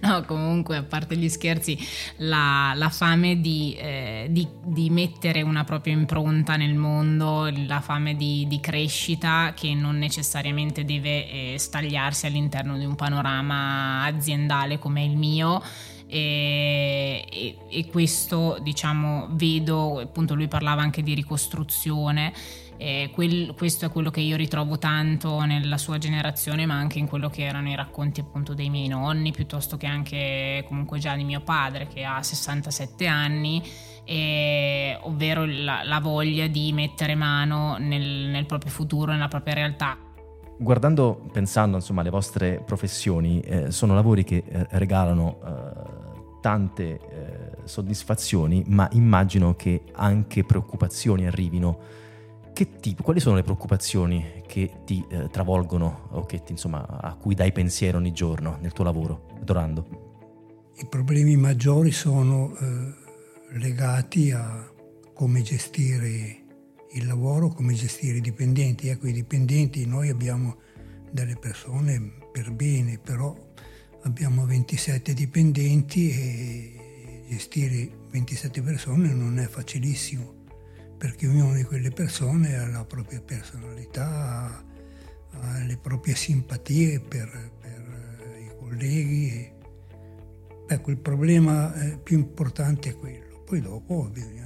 no 0.00 0.24
comunque 0.24 0.76
a 0.76 0.82
parte 0.82 1.16
gli 1.16 1.28
scherzi, 1.28 1.78
la, 2.18 2.72
la 2.74 2.88
fame 2.88 3.40
di, 3.40 3.74
eh, 3.78 4.26
di, 4.30 4.46
di, 4.64 4.90
mettere 4.90 5.42
una 5.42 5.64
propria 5.64 5.92
impronta 5.92 6.56
nel 6.56 6.74
mondo, 6.74 7.50
la 7.66 7.80
fame 7.80 8.16
di, 8.16 8.46
crescita 8.60 9.52
che 9.54 9.74
non 9.74 9.98
necessariamente 9.98 10.84
deve 10.84 11.30
eh, 11.30 11.58
stagliarsi 11.58 12.26
all'interno 12.26 12.78
di 12.78 12.84
un 12.84 12.94
panorama 12.94 14.04
aziendale 14.04 14.78
come 14.78 15.04
il 15.04 15.16
mio. 15.16 15.62
E, 16.08 17.26
e, 17.28 17.56
e 17.68 17.86
questo 17.86 18.58
diciamo 18.62 19.26
vedo 19.32 19.98
appunto 19.98 20.36
lui 20.36 20.46
parlava 20.46 20.80
anche 20.80 21.02
di 21.02 21.14
ricostruzione 21.14 22.32
e 22.76 23.10
quel, 23.12 23.54
questo 23.56 23.86
è 23.86 23.90
quello 23.90 24.10
che 24.10 24.20
io 24.20 24.36
ritrovo 24.36 24.78
tanto 24.78 25.40
nella 25.44 25.78
sua 25.78 25.98
generazione, 25.98 26.66
ma 26.66 26.74
anche 26.74 26.98
in 26.98 27.06
quello 27.06 27.28
che 27.28 27.44
erano 27.44 27.68
i 27.70 27.74
racconti 27.74 28.20
appunto 28.20 28.54
dei 28.54 28.70
miei 28.70 28.88
nonni, 28.88 29.32
piuttosto 29.32 29.76
che 29.76 29.86
anche 29.86 30.64
comunque 30.68 30.98
già 30.98 31.14
di 31.16 31.24
mio 31.24 31.40
padre 31.40 31.86
che 31.86 32.04
ha 32.04 32.22
67 32.22 33.06
anni, 33.06 33.62
e, 34.04 34.98
ovvero 35.02 35.44
la, 35.44 35.82
la, 35.84 36.00
voglia 36.00 36.46
di 36.46 36.72
mettere 36.72 37.14
mano 37.14 37.76
nel, 37.78 38.28
nel 38.28 38.46
proprio 38.46 38.70
futuro, 38.70 39.12
nella 39.12 39.28
propria 39.28 39.54
realtà. 39.54 39.98
Guardando, 40.58 41.28
pensando 41.32 41.76
insomma 41.76 42.00
alle 42.00 42.10
vostre 42.10 42.62
professioni, 42.64 43.40
eh, 43.40 43.70
sono 43.70 43.94
lavori 43.94 44.24
che 44.24 44.42
eh, 44.46 44.66
regalano 44.70 45.38
eh, 45.44 46.40
tante 46.40 46.84
eh, 46.84 47.56
soddisfazioni, 47.64 48.64
ma 48.68 48.88
immagino 48.92 49.54
che 49.54 49.82
anche 49.92 50.44
preoccupazioni 50.44 51.26
arrivino 51.26 52.04
tipo, 52.64 53.02
quali 53.02 53.20
sono 53.20 53.36
le 53.36 53.42
preoccupazioni 53.42 54.42
che 54.46 54.80
ti 54.84 55.04
eh, 55.10 55.28
travolgono 55.30 56.08
o 56.12 56.24
ti, 56.24 56.40
insomma, 56.48 56.86
a 56.86 57.14
cui 57.14 57.34
dai 57.34 57.52
pensiero 57.52 57.98
ogni 57.98 58.12
giorno 58.12 58.56
nel 58.60 58.72
tuo 58.72 58.84
lavoro, 58.84 59.26
Dorando? 59.42 60.14
I 60.76 60.86
problemi 60.86 61.36
maggiori 61.36 61.90
sono 61.90 62.56
eh, 62.56 63.58
legati 63.58 64.30
a 64.30 64.70
come 65.12 65.42
gestire 65.42 66.44
il 66.92 67.06
lavoro, 67.06 67.48
come 67.48 67.74
gestire 67.74 68.18
i 68.18 68.22
dipendenti. 68.22 68.88
Ecco, 68.88 69.06
i 69.06 69.12
dipendenti, 69.12 69.84
noi 69.86 70.08
abbiamo 70.08 70.56
delle 71.10 71.36
persone 71.36 72.12
per 72.32 72.52
bene, 72.52 72.98
però 72.98 73.34
abbiamo 74.02 74.46
27 74.46 75.12
dipendenti 75.12 76.10
e 76.10 77.24
gestire 77.28 77.90
27 78.10 78.62
persone 78.62 79.12
non 79.12 79.38
è 79.38 79.46
facilissimo 79.46 80.35
perché 80.96 81.26
ognuna 81.26 81.54
di 81.54 81.64
quelle 81.64 81.90
persone 81.90 82.56
ha 82.56 82.66
la 82.66 82.84
propria 82.84 83.20
personalità, 83.20 84.64
ha 85.30 85.58
le 85.58 85.76
proprie 85.76 86.14
simpatie 86.14 87.00
per, 87.00 87.50
per 87.60 88.38
i 88.40 88.50
colleghi. 88.58 89.52
Ecco, 90.68 90.90
il 90.90 90.98
problema 90.98 91.74
eh, 91.74 91.98
più 91.98 92.18
importante 92.18 92.90
è 92.90 92.96
quello. 92.96 93.42
Poi 93.44 93.60
dopo 93.60 94.08
bisogna 94.10 94.44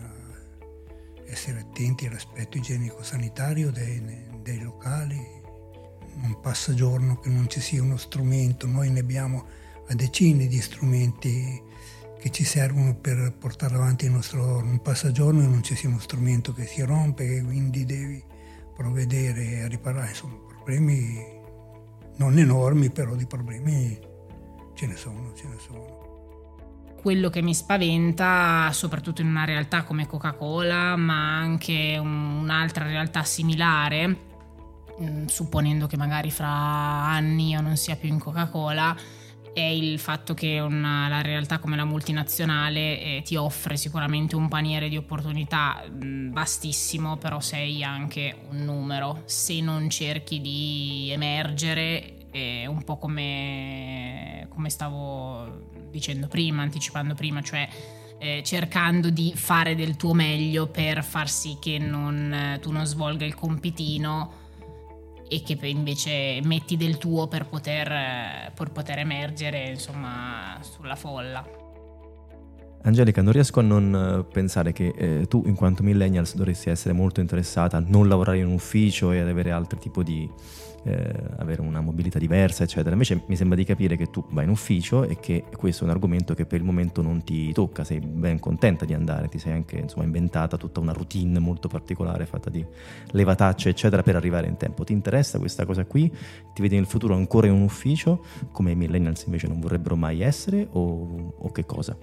essere 1.27 1.61
attenti 1.61 2.07
all'aspetto 2.07 2.59
igienico-sanitario 2.59 3.71
dei, 3.71 4.03
dei 4.43 4.61
locali, 4.61 5.19
non 6.17 6.41
passa 6.41 6.75
giorno 6.75 7.19
che 7.21 7.31
non 7.31 7.49
ci 7.49 7.61
sia 7.61 7.83
uno 7.83 7.97
strumento, 7.97 8.67
noi 8.67 8.91
ne 8.91 9.01
abbiamo 9.01 9.47
a 9.87 9.95
decine 9.95 10.47
di 10.47 10.61
strumenti 10.61 11.63
che 12.21 12.31
ci 12.31 12.45
servono 12.45 12.95
per 12.95 13.35
portare 13.39 13.75
avanti 13.75 14.05
il 14.05 14.13
nostro 14.13 14.41
lavoro, 14.41 14.67
non 14.67 14.83
passa 14.83 15.11
giorno 15.11 15.43
e 15.43 15.47
non 15.47 15.63
ci 15.63 15.75
sia 15.75 15.89
uno 15.89 15.99
strumento 15.99 16.53
che 16.53 16.67
si 16.67 16.83
rompe 16.83 17.25
e 17.25 17.43
quindi 17.43 17.87
devi 17.87 18.23
provvedere 18.77 19.63
a 19.63 19.69
riparare, 19.69 20.09
insomma 20.09 20.37
problemi 20.47 21.39
non 22.17 22.39
enormi, 22.39 22.91
però 22.91 23.15
di 23.15 23.27
problemi 23.27 23.99
ce 24.75 24.87
ne 24.87 24.97
sono, 24.97 25.33
ce 25.35 25.47
ne 25.49 25.57
sono. 25.59 25.99
Quello 27.01 27.31
che 27.31 27.41
mi 27.41 27.55
spaventa, 27.55 28.69
soprattutto 28.73 29.23
in 29.23 29.29
una 29.29 29.47
realtà 29.47 29.85
come 29.85 30.07
Coca-Cola, 30.07 30.97
ma 30.97 31.39
anche 31.39 31.97
un'altra 31.99 32.85
realtà 32.85 33.25
similare, 33.25 34.17
mm, 35.01 35.25
supponendo 35.25 35.87
che 35.87 35.97
magari 35.97 36.31
fra 36.31 36.47
anni 36.47 37.49
io 37.49 37.63
non 37.63 37.79
sia 37.79 37.97
più 37.97 38.11
in 38.11 38.19
Coca-Cola, 38.19 38.95
è 39.53 39.61
il 39.61 39.99
fatto 39.99 40.35
che 40.35 40.59
una, 40.61 41.09
la 41.09 41.23
realtà 41.23 41.59
come 41.59 41.77
la 41.77 41.85
multinazionale 41.85 43.01
eh, 43.01 43.23
ti 43.25 43.37
offre 43.37 43.77
sicuramente 43.77 44.37
un 44.37 44.49
paniere 44.49 44.89
di 44.89 44.97
opportunità 44.97 45.85
mh, 45.89 46.05
mm, 46.05 46.33
vastissimo, 46.33 47.17
però 47.17 47.41
sei 47.41 47.83
anche 47.83 48.37
un 48.51 48.65
numero. 48.65 49.23
Se 49.25 49.61
non 49.61 49.91
cerchi 49.91 50.41
di 50.41 51.09
emergere, 51.11 52.29
è 52.31 52.67
un 52.67 52.85
po' 52.85 52.97
come, 52.97 54.47
come 54.51 54.71
stavo 54.71 55.69
dicendo 55.91 56.29
prima, 56.29 56.63
anticipando 56.63 57.15
prima, 57.15 57.43
cioè 57.43 57.69
eh, 58.19 58.43
cercando 58.45 59.11
di 59.11 59.33
fare 59.35 59.75
del 59.75 59.97
tuo 59.97 60.13
meglio 60.13 60.69
per 60.69 61.03
far 61.03 61.29
sì 61.29 61.57
che 61.61 61.79
non, 61.79 62.59
tu 62.61 62.71
non 62.71 62.85
svolga 62.85 63.25
il 63.25 63.35
compitino 63.35 64.40
e 65.33 65.43
che 65.45 65.57
invece 65.69 66.41
metti 66.43 66.77
del 66.77 66.99
tuo 66.99 67.29
per 67.29 67.47
poter, 67.47 68.53
per 68.53 68.73
poter 68.73 68.99
emergere 68.99 69.69
insomma 69.69 70.59
sulla 70.61 70.97
folla. 70.97 71.60
Angelica, 72.83 73.21
non 73.23 73.33
riesco 73.33 73.61
a 73.61 73.63
non 73.63 74.27
pensare 74.33 74.73
che 74.73 74.95
eh, 74.97 75.27
tu 75.29 75.43
in 75.47 75.55
quanto 75.55 75.83
millennials 75.83 76.35
dovresti 76.35 76.71
essere 76.71 76.95
molto 76.95 77.21
interessata 77.21 77.77
a 77.77 77.85
non 77.87 78.09
lavorare 78.09 78.39
in 78.39 78.47
un 78.47 78.55
ufficio 78.55 79.13
e 79.13 79.21
ad 79.21 79.29
avere 79.29 79.51
altri 79.51 79.79
tipi 79.79 80.03
di, 80.03 80.31
eh, 80.85 81.13
avere 81.37 81.61
una 81.61 81.81
mobilità 81.81 82.19
diversa, 82.19 82.65
eccetera. 82.65 82.93
Invece 82.93 83.23
mi 83.27 83.37
sembra 83.37 83.57
di 83.57 83.65
capire 83.65 83.97
che 83.97 84.07
tu 84.11 84.25
vai 84.31 84.45
in 84.45 84.51
ufficio 84.51 85.05
e 85.05 85.19
che 85.19 85.45
questo 85.57 85.83
è 85.83 85.87
un 85.87 85.93
argomento 85.93 86.35
che 86.35 86.47
per 86.47 86.61
il 86.61 86.65
momento 86.65 87.03
non 87.03 87.23
ti 87.23 87.53
tocca, 87.53 87.85
sei 87.85 88.01
ben 88.01 88.39
contenta 88.39 88.85
di 88.85 88.95
andare, 88.95 89.29
ti 89.29 89.39
sei 89.39 89.53
anche 89.53 89.79
insomma, 89.79 90.05
inventata 90.05 90.57
tutta 90.57 90.81
una 90.81 90.93
routine 90.93 91.39
molto 91.39 91.69
particolare 91.69 92.27
fatta 92.27 92.51
di 92.51 92.65
levatacce, 93.11 93.69
eccetera, 93.69 94.03
per 94.03 94.17
arrivare 94.17 94.47
in 94.47 94.57
tempo. 94.57 94.85
Ti 94.85 94.93
interessa 94.93 95.39
questa 95.39 95.65
cosa 95.67 95.85
qui? 95.85 96.11
Ti 96.55 96.63
vedi 96.63 96.77
nel 96.77 96.87
futuro 96.87 97.15
ancora 97.15 97.47
in 97.47 97.53
un 97.53 97.63
ufficio, 97.63 98.25
come 98.53 98.73
i 98.73 98.77
millennials 98.77 99.25
invece 99.25 99.49
non 99.49 99.61
vorrebbero 99.61 99.97
mai 99.97 100.23
essere, 100.23 100.67
o, 100.73 101.35
o 101.39 101.53
che 101.53 101.67
cosa? 101.67 101.97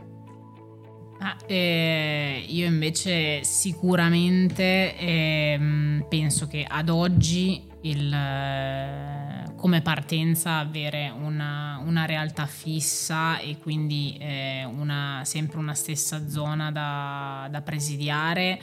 Ah, 1.20 1.36
eh, 1.48 2.46
io 2.48 2.68
invece 2.68 3.44
sicuramente 3.44 4.96
eh, 4.98 6.06
penso 6.08 6.48
che 6.48 6.64
ad 6.68 6.90
oggi 6.90 7.64
il, 7.82 8.14
eh, 8.14 9.56
come 9.56 9.82
partenza 9.82 10.58
avere 10.58 11.10
una, 11.10 11.82
una, 11.84 12.06
realtà 12.06 12.46
fissa 12.46 13.40
e 13.40 13.58
quindi 13.58 14.16
eh, 14.20 14.64
una, 14.66 15.22
sempre 15.24 15.58
una 15.58 15.74
stessa 15.74 16.30
zona 16.30 16.72
da, 16.72 17.48
da 17.50 17.62
presidiare 17.62 18.60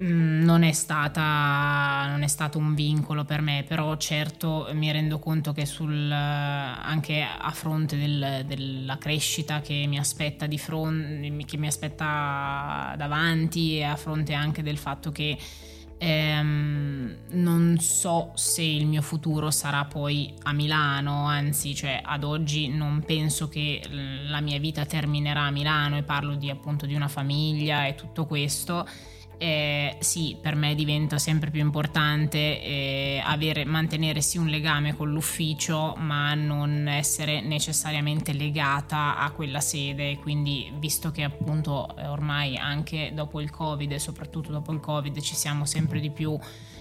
non 0.00 0.62
è, 0.62 0.72
stata, 0.72 2.06
non 2.08 2.22
è 2.22 2.26
stato 2.26 2.58
un 2.58 2.74
vincolo 2.74 3.24
per 3.24 3.42
me, 3.42 3.64
però 3.66 3.96
certo 3.96 4.68
mi 4.72 4.90
rendo 4.90 5.18
conto 5.18 5.52
che 5.52 5.66
sul, 5.66 6.10
anche 6.10 7.22
a 7.22 7.50
fronte 7.50 7.98
del, 7.98 8.44
della 8.46 8.96
crescita 8.96 9.60
che 9.60 9.84
mi 9.86 9.98
aspetta 9.98 10.46
di 10.46 10.58
fronte, 10.58 11.44
che 11.44 11.56
mi 11.58 11.66
aspetta 11.66 12.94
davanti 12.96 13.76
e 13.76 13.82
a 13.84 13.96
fronte 13.96 14.32
anche 14.32 14.62
del 14.62 14.78
fatto 14.78 15.12
che 15.12 15.36
Ehm, 16.02 17.14
non 17.32 17.76
so 17.78 18.30
se 18.34 18.62
il 18.62 18.86
mio 18.86 19.02
futuro 19.02 19.50
sarà 19.50 19.84
poi 19.84 20.32
a 20.44 20.52
Milano, 20.54 21.26
anzi, 21.26 21.74
cioè 21.74 22.00
ad 22.02 22.24
oggi 22.24 22.68
non 22.68 23.02
penso 23.04 23.50
che 23.50 23.82
la 24.26 24.40
mia 24.40 24.58
vita 24.58 24.86
terminerà 24.86 25.42
a 25.42 25.50
Milano 25.50 25.98
e 25.98 26.02
parlo 26.02 26.36
di 26.36 26.48
appunto 26.48 26.86
di 26.86 26.94
una 26.94 27.08
famiglia 27.08 27.86
e 27.86 27.96
tutto 27.96 28.24
questo 28.24 28.86
eh, 29.42 29.96
sì, 30.00 30.36
per 30.38 30.54
me 30.54 30.74
diventa 30.74 31.16
sempre 31.16 31.50
più 31.50 31.62
importante 31.62 32.62
eh, 32.62 33.22
avere, 33.24 33.64
mantenere 33.64 34.20
sì 34.20 34.36
un 34.36 34.48
legame 34.48 34.94
con 34.94 35.10
l'ufficio, 35.10 35.94
ma 35.96 36.34
non 36.34 36.86
essere 36.86 37.40
necessariamente 37.40 38.34
legata 38.34 39.16
a 39.16 39.30
quella 39.30 39.60
sede. 39.60 40.18
Quindi, 40.18 40.70
visto 40.76 41.10
che 41.10 41.22
appunto 41.22 41.88
ormai 42.04 42.58
anche 42.58 43.12
dopo 43.14 43.40
il 43.40 43.48
Covid 43.48 43.90
e 43.90 43.98
soprattutto 43.98 44.52
dopo 44.52 44.72
il 44.72 44.80
Covid 44.80 45.18
ci 45.22 45.34
siamo 45.34 45.64
sempre 45.64 46.00
di 46.00 46.10
più 46.10 46.38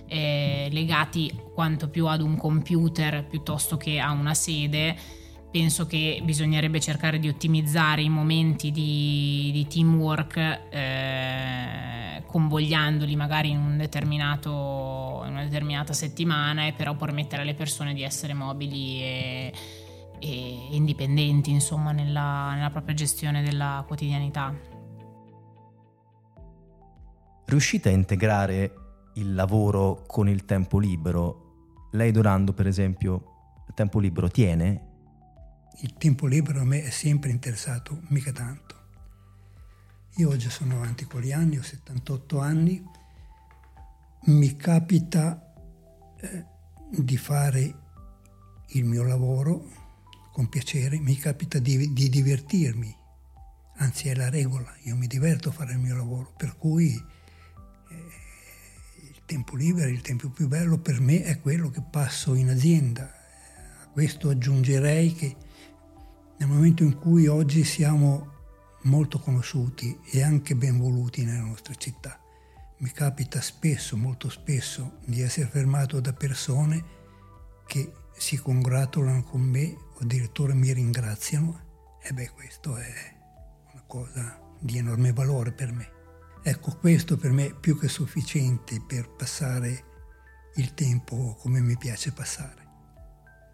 eh, 0.08 0.68
legati 0.70 1.34
quanto 1.54 1.88
più 1.88 2.08
ad 2.08 2.20
un 2.20 2.36
computer 2.36 3.26
piuttosto 3.26 3.78
che 3.78 4.00
a 4.00 4.12
una 4.12 4.34
sede 4.34 4.98
penso 5.52 5.86
che 5.88 6.22
bisognerebbe 6.24 6.80
cercare 6.80 7.20
di 7.20 7.28
ottimizzare 7.28 8.02
i 8.02 8.10
momenti 8.10 8.72
di, 8.72 9.50
di 9.52 9.68
teamwork 9.68 10.38
eh, 10.70 12.24
convogliandoli 12.26 13.16
magari 13.16 13.50
in, 13.50 13.58
un 13.58 13.78
in 15.26 15.32
una 15.32 15.44
determinata 15.44 15.94
settimana 15.94 16.68
e 16.68 16.74
però 16.74 16.96
permettere 16.96 17.42
alle 17.42 17.56
persone 17.56 17.94
di 17.94 18.04
essere 18.04 18.34
mobili 18.34 19.02
e, 19.02 19.54
e 20.20 20.68
indipendenti 20.72 21.50
insomma 21.50 21.92
nella, 21.92 22.54
nella 22.54 22.70
propria 22.70 22.94
gestione 22.94 23.42
della 23.42 23.84
quotidianità. 23.88 24.54
Riuscite 27.46 27.90
a 27.90 27.92
integrare 27.92 28.74
il 29.16 29.34
lavoro 29.34 30.04
con 30.06 30.30
il 30.30 30.46
tempo 30.46 30.78
libero? 30.78 31.88
Lei 31.94 32.12
Dorando, 32.12 32.54
per 32.54 32.68
esempio, 32.68 33.64
il 33.68 33.74
tempo 33.74 33.98
libero 34.00 34.30
tiene? 34.30 34.89
Il 35.82 35.94
tempo 35.94 36.26
libero 36.26 36.60
a 36.60 36.66
me 36.66 36.84
è 36.84 36.90
sempre 36.90 37.30
interessato, 37.30 38.02
mica 38.10 38.34
tanto. 38.34 38.76
Io 40.16 40.28
oggi 40.28 40.50
sono 40.50 40.76
avanti 40.76 41.08
gli 41.22 41.32
anni, 41.32 41.58
ho 41.58 41.62
78 41.62 42.40
anni, 42.40 42.84
mi 44.26 44.58
capita 44.58 45.54
eh, 46.20 46.46
di 46.90 47.16
fare 47.16 47.74
il 48.68 48.84
mio 48.84 49.04
lavoro 49.04 49.72
con 50.34 50.50
piacere, 50.50 51.00
mi 51.00 51.16
capita 51.16 51.60
di, 51.60 51.94
di, 51.94 52.10
divertirmi, 52.10 52.94
anzi 53.78 54.10
è 54.10 54.16
la 54.16 54.30
regola, 54.30 54.76
io 54.84 54.98
mi 54.98 55.08
diverto 55.08 55.50
a 55.50 55.54
fare 55.54 55.72
il 55.72 55.80
mio 55.80 55.96
lavoro, 55.96 56.34
per 56.36 56.58
cui 56.58 56.94
eh, 56.94 57.96
il 59.02 59.22
tempo 59.26 59.56
libero, 59.56 59.88
il 59.88 60.02
tempo 60.02 60.28
più 60.28 60.50
bello 60.50 60.78
per 60.78 61.00
me 61.00 61.24
è 61.24 61.40
quello 61.40 61.70
che 61.70 61.82
passo 61.82 62.36
in 62.36 62.50
azienda. 62.50 63.10
A 63.84 63.88
questo 63.88 64.30
aggiungerei 64.30 65.14
che 65.14 65.36
nel 66.40 66.48
momento 66.48 66.84
in 66.84 66.98
cui 66.98 67.28
oggi 67.28 67.64
siamo 67.64 68.38
molto 68.84 69.20
conosciuti 69.20 70.00
e 70.10 70.24
anche 70.24 70.56
ben 70.56 70.78
voluti 70.78 71.26
nella 71.26 71.44
nostra 71.44 71.74
città. 71.76 72.18
Mi 72.78 72.92
capita 72.92 73.42
spesso, 73.42 73.98
molto 73.98 74.30
spesso, 74.30 75.00
di 75.06 75.22
essere 75.22 75.50
fermato 75.50 76.00
da 76.00 76.14
persone 76.14 76.98
che 77.68 77.92
si 78.16 78.38
congratulano 78.38 79.24
con 79.24 79.42
me 79.42 79.76
o 79.94 80.00
addirittura 80.00 80.54
mi 80.54 80.72
ringraziano 80.72 81.98
e 82.02 82.14
beh 82.14 82.30
questo 82.30 82.78
è 82.78 82.94
una 83.74 83.84
cosa 83.86 84.40
di 84.60 84.78
enorme 84.78 85.12
valore 85.12 85.52
per 85.52 85.74
me. 85.74 85.92
Ecco, 86.42 86.78
questo 86.78 87.18
per 87.18 87.32
me 87.32 87.48
è 87.48 87.54
più 87.54 87.78
che 87.78 87.90
sufficiente 87.90 88.82
per 88.88 89.10
passare 89.10 89.84
il 90.56 90.74
tempo 90.74 91.36
come 91.38 91.60
mi 91.60 91.78
piace 91.78 92.14
passare. 92.14 92.69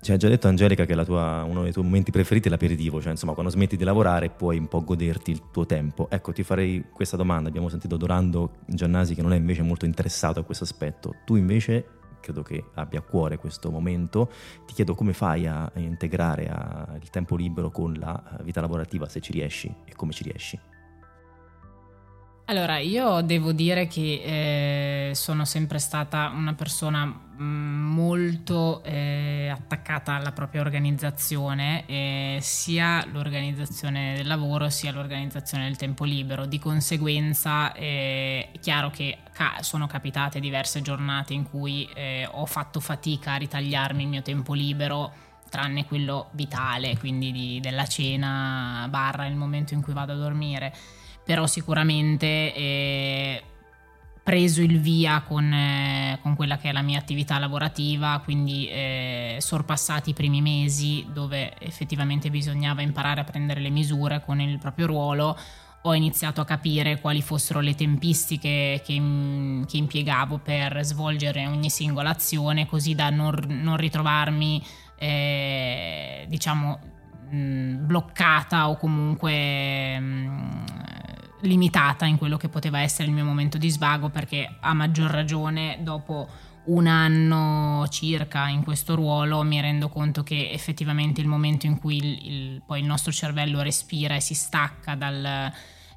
Ci 0.05 0.11
ha 0.11 0.17
già 0.17 0.27
detto 0.27 0.47
Angelica 0.47 0.85
che 0.85 1.03
tua, 1.03 1.41
uno 1.49 1.63
dei 1.63 1.71
tuoi 1.71 1.83
momenti 1.83 2.11
preferiti 2.11 2.47
è 2.47 2.51
l'aperitivo, 2.51 3.01
cioè 3.01 3.09
insomma 3.09 3.33
quando 3.33 3.51
smetti 3.51 3.75
di 3.75 3.83
lavorare 3.83 4.29
puoi 4.29 4.59
un 4.59 4.67
po' 4.67 4.83
goderti 4.83 5.31
il 5.31 5.41
tuo 5.49 5.65
tempo. 5.65 6.07
Ecco, 6.11 6.31
ti 6.31 6.43
farei 6.43 6.85
questa 6.93 7.17
domanda, 7.17 7.49
abbiamo 7.49 7.69
sentito 7.69 7.97
Dorando 7.97 8.57
Giannasi 8.67 9.15
che 9.15 9.23
non 9.23 9.33
è 9.33 9.35
invece 9.35 9.63
molto 9.63 9.85
interessato 9.85 10.39
a 10.39 10.43
questo 10.43 10.63
aspetto. 10.63 11.15
Tu 11.25 11.37
invece 11.37 11.87
credo 12.21 12.43
che 12.43 12.65
abbia 12.75 12.99
a 12.99 13.01
cuore 13.01 13.39
questo 13.39 13.71
momento, 13.71 14.29
ti 14.67 14.75
chiedo 14.75 14.93
come 14.93 15.13
fai 15.13 15.47
a 15.47 15.71
integrare 15.73 16.49
a, 16.49 16.87
il 17.01 17.09
tempo 17.09 17.35
libero 17.35 17.71
con 17.71 17.93
la 17.93 18.37
vita 18.43 18.61
lavorativa, 18.61 19.09
se 19.09 19.19
ci 19.21 19.31
riesci 19.31 19.73
e 19.85 19.95
come 19.95 20.11
ci 20.11 20.21
riesci. 20.21 20.59
Allora, 22.47 22.77
io 22.77 23.21
devo 23.21 23.53
dire 23.53 23.87
che 23.87 25.09
eh, 25.09 25.15
sono 25.15 25.45
sempre 25.45 25.79
stata 25.79 26.31
una 26.31 26.53
persona 26.53 27.03
mm, 27.03 27.91
molto 27.91 28.83
eh, 28.83 29.49
attaccata 29.49 30.13
alla 30.13 30.31
propria 30.31 30.61
organizzazione, 30.61 31.87
eh, 31.87 32.37
sia 32.41 33.03
l'organizzazione 33.11 34.13
del 34.15 34.27
lavoro 34.27 34.69
sia 34.69 34.91
l'organizzazione 34.91 35.63
del 35.63 35.75
tempo 35.75 36.03
libero. 36.03 36.45
Di 36.45 36.59
conseguenza 36.59 37.73
eh, 37.73 38.51
è 38.51 38.59
chiaro 38.59 38.91
che 38.91 39.17
ca- 39.33 39.57
sono 39.61 39.87
capitate 39.87 40.39
diverse 40.39 40.83
giornate 40.83 41.33
in 41.33 41.49
cui 41.49 41.89
eh, 41.95 42.29
ho 42.31 42.45
fatto 42.45 42.79
fatica 42.79 43.33
a 43.33 43.37
ritagliarmi 43.37 44.03
il 44.03 44.09
mio 44.09 44.21
tempo 44.21 44.53
libero 44.53 45.11
tranne 45.49 45.85
quello 45.85 46.27
vitale, 46.33 46.95
quindi 46.99 47.31
di, 47.31 47.59
della 47.59 47.87
cena 47.87 48.85
barra 48.87 49.25
il 49.25 49.35
momento 49.35 49.73
in 49.73 49.81
cui 49.81 49.93
vado 49.93 50.11
a 50.11 50.15
dormire 50.15 50.71
però 51.25 51.47
sicuramente 51.47 52.53
eh, 52.53 53.43
preso 54.23 54.61
il 54.61 54.79
via 54.79 55.21
con, 55.21 55.51
eh, 55.51 56.19
con, 56.21 56.35
quella 56.35 56.57
che 56.57 56.69
è 56.69 56.71
la 56.71 56.81
mia 56.81 56.99
attività 56.99 57.37
lavorativa, 57.39 58.21
quindi 58.23 58.67
eh, 58.67 59.37
sorpassati 59.39 60.11
i 60.11 60.13
primi 60.13 60.41
mesi 60.41 61.05
dove 61.11 61.53
effettivamente 61.59 62.29
bisognava 62.29 62.81
imparare 62.81 63.21
a 63.21 63.23
prendere 63.23 63.59
le 63.59 63.69
misure 63.69 64.23
con 64.23 64.39
il 64.39 64.57
proprio 64.59 64.87
ruolo, 64.87 65.37
ho 65.81 65.93
iniziato 65.93 66.41
a 66.41 66.45
capire 66.45 66.99
quali 66.99 67.21
fossero 67.21 67.59
le 67.59 67.75
tempistiche 67.75 68.81
che, 68.83 69.63
che 69.67 69.77
impiegavo 69.77 70.39
per 70.39 70.83
svolgere 70.83 71.45
ogni 71.45 71.69
singola 71.69 72.09
azione, 72.09 72.65
così 72.65 72.95
da 72.95 73.11
non, 73.11 73.35
non 73.47 73.77
ritrovarmi, 73.77 74.63
eh, 74.97 76.25
diciamo, 76.27 76.79
mh, 77.29 77.85
bloccata 77.85 78.69
o 78.69 78.77
comunque... 78.77 79.99
Mh, 79.99 80.93
limitata 81.45 82.05
in 82.05 82.17
quello 82.17 82.37
che 82.37 82.49
poteva 82.49 82.79
essere 82.79 83.07
il 83.07 83.13
mio 83.13 83.25
momento 83.25 83.57
di 83.57 83.69
svago 83.69 84.09
perché 84.09 84.57
a 84.59 84.73
maggior 84.73 85.09
ragione 85.09 85.77
dopo 85.81 86.27
un 86.65 86.87
anno 86.87 87.85
circa 87.89 88.47
in 88.47 88.63
questo 88.63 88.95
ruolo 88.95 89.43
mi 89.43 89.61
rendo 89.61 89.89
conto 89.89 90.23
che 90.23 90.49
effettivamente 90.51 91.21
il 91.21 91.27
momento 91.27 91.65
in 91.65 91.79
cui 91.79 91.97
il, 91.97 92.31
il, 92.31 92.61
poi 92.65 92.79
il 92.79 92.85
nostro 92.85 93.11
cervello 93.11 93.61
respira 93.61 94.15
e 94.15 94.21
si 94.21 94.33
stacca 94.33 94.95
dal, 94.95 95.51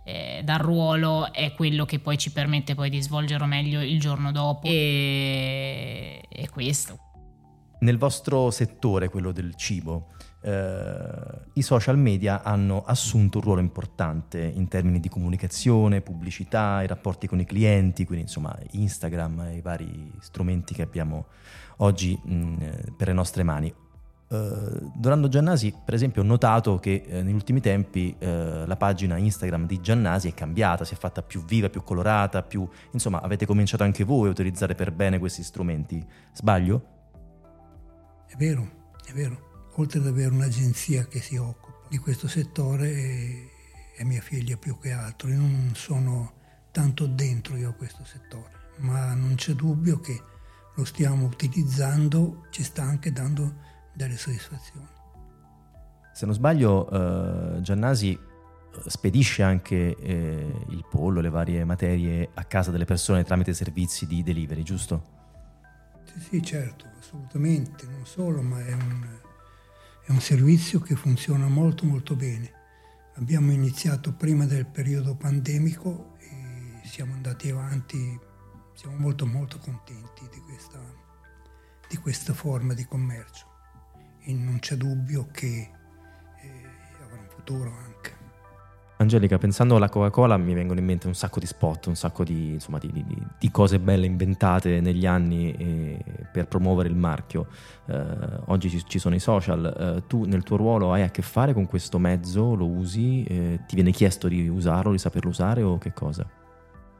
eh, 0.04 0.40
dal 0.44 0.58
ruolo 0.58 1.32
è 1.32 1.54
quello 1.54 1.84
che 1.84 2.00
poi 2.00 2.18
ci 2.18 2.32
permette 2.32 2.74
poi 2.74 2.90
di 2.90 3.00
svolgerlo 3.00 3.46
meglio 3.46 3.80
il 3.80 3.98
giorno 3.98 4.30
dopo 4.32 4.66
e, 4.66 6.22
e 6.28 6.48
questo. 6.50 7.07
Nel 7.80 7.98
vostro 7.98 8.50
settore, 8.50 9.08
quello 9.08 9.30
del 9.30 9.54
cibo, 9.54 10.08
eh, 10.40 11.10
i 11.52 11.62
social 11.62 11.96
media 11.96 12.42
hanno 12.42 12.82
assunto 12.84 13.38
un 13.38 13.44
ruolo 13.44 13.60
importante 13.60 14.40
in 14.40 14.66
termini 14.66 14.98
di 15.00 15.08
comunicazione, 15.08 16.00
pubblicità, 16.00 16.82
i 16.82 16.86
rapporti 16.86 17.26
con 17.28 17.38
i 17.38 17.44
clienti, 17.44 18.04
quindi 18.04 18.24
insomma 18.24 18.56
Instagram 18.72 19.40
e 19.40 19.56
i 19.56 19.60
vari 19.60 20.12
strumenti 20.20 20.74
che 20.74 20.82
abbiamo 20.82 21.26
oggi 21.78 22.18
mh, 22.20 22.94
per 22.96 23.08
le 23.08 23.12
nostre 23.12 23.42
mani. 23.44 23.72
Uh, 24.30 24.92
Dorando 24.94 25.28
Giannasi, 25.28 25.72
per 25.82 25.94
esempio, 25.94 26.20
ho 26.20 26.24
notato 26.24 26.78
che 26.78 27.02
eh, 27.06 27.22
negli 27.22 27.32
ultimi 27.32 27.60
tempi 27.60 28.14
uh, 28.18 28.66
la 28.66 28.76
pagina 28.76 29.16
Instagram 29.16 29.66
di 29.66 29.80
Giannasi 29.80 30.28
è 30.28 30.34
cambiata, 30.34 30.84
si 30.84 30.92
è 30.92 30.98
fatta 30.98 31.22
più 31.22 31.44
viva, 31.44 31.70
più 31.70 31.82
colorata, 31.82 32.42
più... 32.42 32.68
insomma, 32.90 33.22
avete 33.22 33.46
cominciato 33.46 33.84
anche 33.84 34.04
voi 34.04 34.26
a 34.26 34.30
utilizzare 34.30 34.74
per 34.74 34.92
bene 34.92 35.18
questi 35.18 35.42
strumenti. 35.42 36.04
Sbaglio? 36.34 36.96
È 38.28 38.36
vero, 38.36 38.92
è 39.04 39.12
vero 39.12 39.70
oltre 39.76 40.00
ad 40.00 40.06
avere 40.06 40.34
un'agenzia 40.34 41.06
che 41.06 41.20
si 41.20 41.36
occupa 41.36 41.86
di 41.88 41.98
questo 41.98 42.28
settore, 42.28 43.50
è 43.96 44.04
mia 44.04 44.20
figlia 44.20 44.56
più 44.56 44.78
che 44.78 44.92
altro. 44.92 45.28
Io 45.28 45.38
non 45.38 45.72
sono 45.74 46.32
tanto 46.70 47.06
dentro 47.06 47.56
io 47.56 47.70
a 47.70 47.72
questo 47.72 48.04
settore, 48.04 48.50
ma 48.78 49.14
non 49.14 49.34
c'è 49.36 49.54
dubbio 49.54 49.98
che 50.00 50.20
lo 50.74 50.84
stiamo 50.84 51.26
utilizzando, 51.26 52.46
ci 52.50 52.62
sta 52.62 52.82
anche 52.82 53.10
dando 53.12 53.54
delle 53.94 54.16
soddisfazioni. 54.16 54.86
Se 56.12 56.26
non 56.26 56.34
sbaglio, 56.34 56.92
uh, 56.92 57.60
Giannasi 57.60 58.12
eh, 58.12 58.90
spedisce 58.90 59.42
anche 59.42 59.96
eh, 59.96 60.64
il 60.68 60.84
pollo, 60.90 61.20
le 61.20 61.30
varie 61.30 61.64
materie 61.64 62.28
a 62.34 62.44
casa 62.44 62.70
delle 62.70 62.84
persone 62.84 63.24
tramite 63.24 63.54
servizi 63.54 64.06
di 64.06 64.22
delivery, 64.22 64.62
giusto? 64.62 65.16
Sì, 66.04 66.20
sì, 66.20 66.42
certo, 66.42 66.86
assolutamente, 67.08 67.86
non 67.86 68.04
solo, 68.04 68.42
ma 68.42 68.62
è 68.62 68.72
un, 68.74 69.18
è 70.04 70.10
un 70.10 70.20
servizio 70.20 70.78
che 70.80 70.94
funziona 70.94 71.48
molto 71.48 71.86
molto 71.86 72.14
bene. 72.14 72.52
Abbiamo 73.14 73.50
iniziato 73.50 74.12
prima 74.12 74.44
del 74.44 74.66
periodo 74.66 75.16
pandemico 75.16 76.16
e 76.18 76.86
siamo 76.86 77.14
andati 77.14 77.48
avanti, 77.48 78.20
siamo 78.74 78.96
molto 78.96 79.24
molto 79.24 79.58
contenti 79.58 80.28
di 80.30 80.38
questa, 80.40 80.78
di 81.88 81.96
questa 81.96 82.34
forma 82.34 82.74
di 82.74 82.84
commercio 82.84 83.46
e 84.20 84.32
non 84.34 84.58
c'è 84.58 84.76
dubbio 84.76 85.28
che 85.32 85.70
eh, 86.42 86.64
avrà 87.02 87.20
un 87.20 87.28
futuro 87.30 87.72
anche. 87.72 88.17
Angelica, 89.00 89.38
pensando 89.38 89.76
alla 89.76 89.88
Coca-Cola 89.88 90.36
mi 90.36 90.54
vengono 90.54 90.80
in 90.80 90.86
mente 90.86 91.06
un 91.06 91.14
sacco 91.14 91.38
di 91.38 91.46
spot, 91.46 91.86
un 91.86 91.94
sacco 91.94 92.24
di, 92.24 92.54
insomma, 92.54 92.78
di, 92.78 92.90
di, 92.92 93.04
di 93.38 93.50
cose 93.52 93.78
belle 93.78 94.06
inventate 94.06 94.80
negli 94.80 95.06
anni 95.06 95.52
eh, 95.52 95.98
per 96.32 96.48
promuovere 96.48 96.88
il 96.88 96.96
marchio. 96.96 97.46
Eh, 97.86 98.04
oggi 98.46 98.68
ci, 98.68 98.84
ci, 98.84 98.98
sono 98.98 99.14
i 99.14 99.20
social, 99.20 99.98
eh, 99.98 100.06
tu 100.08 100.24
nel 100.24 100.42
tuo 100.42 100.56
ruolo 100.56 100.92
hai 100.92 101.02
a 101.02 101.10
che 101.10 101.22
fare 101.22 101.54
con 101.54 101.66
questo 101.66 102.00
mezzo, 102.00 102.56
lo 102.56 102.66
usi, 102.66 103.22
eh, 103.22 103.60
ti 103.68 103.76
viene 103.76 103.92
chiesto 103.92 104.26
di 104.26 104.48
usarlo, 104.48 104.90
di 104.90 104.98
saperlo 104.98 105.30
usare 105.30 105.62
o 105.62 105.78
che 105.78 105.92
cosa? 105.92 106.26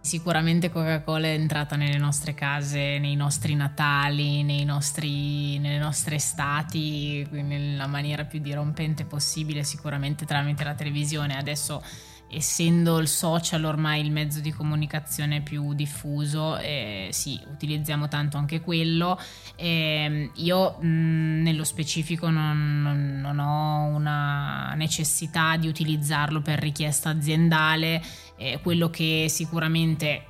Sicuramente 0.01 0.71
Coca-Cola 0.71 1.27
è 1.27 1.33
entrata 1.33 1.77
nelle 1.77 1.99
nostre 1.99 2.33
case, 2.33 2.99
nei 2.99 3.15
nostri 3.15 3.55
Natali, 3.55 4.43
nei 4.43 4.65
nostri, 4.65 5.59
nelle 5.59 5.79
nostre 5.79 6.15
estati, 6.15 7.27
nella 7.31 7.87
maniera 7.87 8.25
più 8.25 8.41
dirompente 8.41 9.05
possibile, 9.05 9.65
sicuramente 9.65 10.25
tramite 10.25 10.65
la 10.65 10.75
televisione. 10.75 11.37
Adesso 11.37 11.83
essendo 12.31 12.99
il 12.99 13.09
social 13.09 13.65
ormai 13.65 14.01
il 14.01 14.11
mezzo 14.11 14.41
di 14.41 14.53
comunicazione 14.53 15.41
più 15.41 15.73
diffuso, 15.75 16.57
eh, 16.59 17.09
sì, 17.11 17.41
utilizziamo 17.51 18.09
tanto 18.09 18.37
anche 18.37 18.61
quello. 18.61 19.19
Eh, 19.57 20.31
io 20.35 20.79
mh, 20.79 21.43
nello 21.43 21.65
specifico 21.65 22.29
non, 22.29 22.83
non, 22.83 23.21
non, 23.21 23.39
ho 23.39 23.85
una 23.95 24.75
necessità 24.77 25.57
di 25.57 25.69
utilizzarlo 25.69 26.41
per 26.41 26.59
richiesta 26.59 27.11
aziendale, 27.11 28.03
eh, 28.37 28.61
quello 28.63 28.91
che 28.91 29.27
sicuramente 29.29 30.25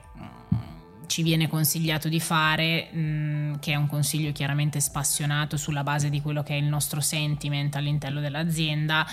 ci 1.08 1.22
viene 1.22 1.48
consigliato 1.48 2.08
di 2.08 2.20
fare, 2.20 2.88
mh, 2.92 2.98
mm, 3.00 3.54
che 3.58 3.72
è 3.72 3.74
un 3.74 3.88
consiglio 3.88 4.30
chiaramente 4.30 4.78
spassionato 4.78 5.56
sulla 5.56 5.82
base 5.82 6.10
di 6.10 6.20
quello 6.20 6.42
che 6.44 6.54
è 6.54 6.56
il 6.56 6.66
nostro 6.66 7.00
sentiment 7.00 7.74
all'interno 7.74 8.20
dell'azienda, 8.20 9.04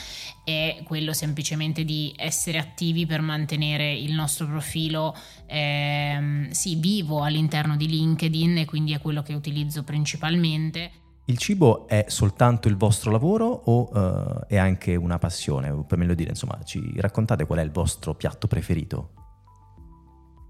è 0.43 0.81
quello 0.83 1.13
semplicemente 1.13 1.83
di 1.83 2.13
essere 2.15 2.59
attivi 2.59 3.05
per 3.05 3.21
mantenere 3.21 3.93
il 3.93 4.13
nostro 4.13 4.45
profilo 4.45 5.15
ehm, 5.47 6.49
sì, 6.51 6.75
vivo 6.75 7.23
all'interno 7.23 7.75
di 7.75 7.87
LinkedIn 7.87 8.57
e 8.59 8.65
quindi 8.65 8.93
è 8.93 8.99
quello 8.99 9.23
che 9.23 9.33
utilizzo 9.33 9.83
principalmente. 9.83 10.91
Il 11.27 11.39
cibo 11.39 11.87
è 11.87 12.05
soltanto 12.07 12.67
il 12.67 12.75
vostro 12.75 13.09
lavoro 13.09 13.45
o 13.45 13.89
uh, 13.91 14.45
è 14.47 14.57
anche 14.57 14.95
una 14.95 15.17
passione? 15.17 15.83
Per 15.87 15.97
meglio 15.97 16.13
dire, 16.13 16.29
insomma, 16.29 16.61
ci 16.63 16.93
raccontate 16.97 17.47
qual 17.47 17.59
è 17.59 17.63
il 17.63 17.71
vostro 17.71 18.13
piatto 18.13 18.45
preferito? 18.45 19.09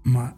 Ma 0.02 0.36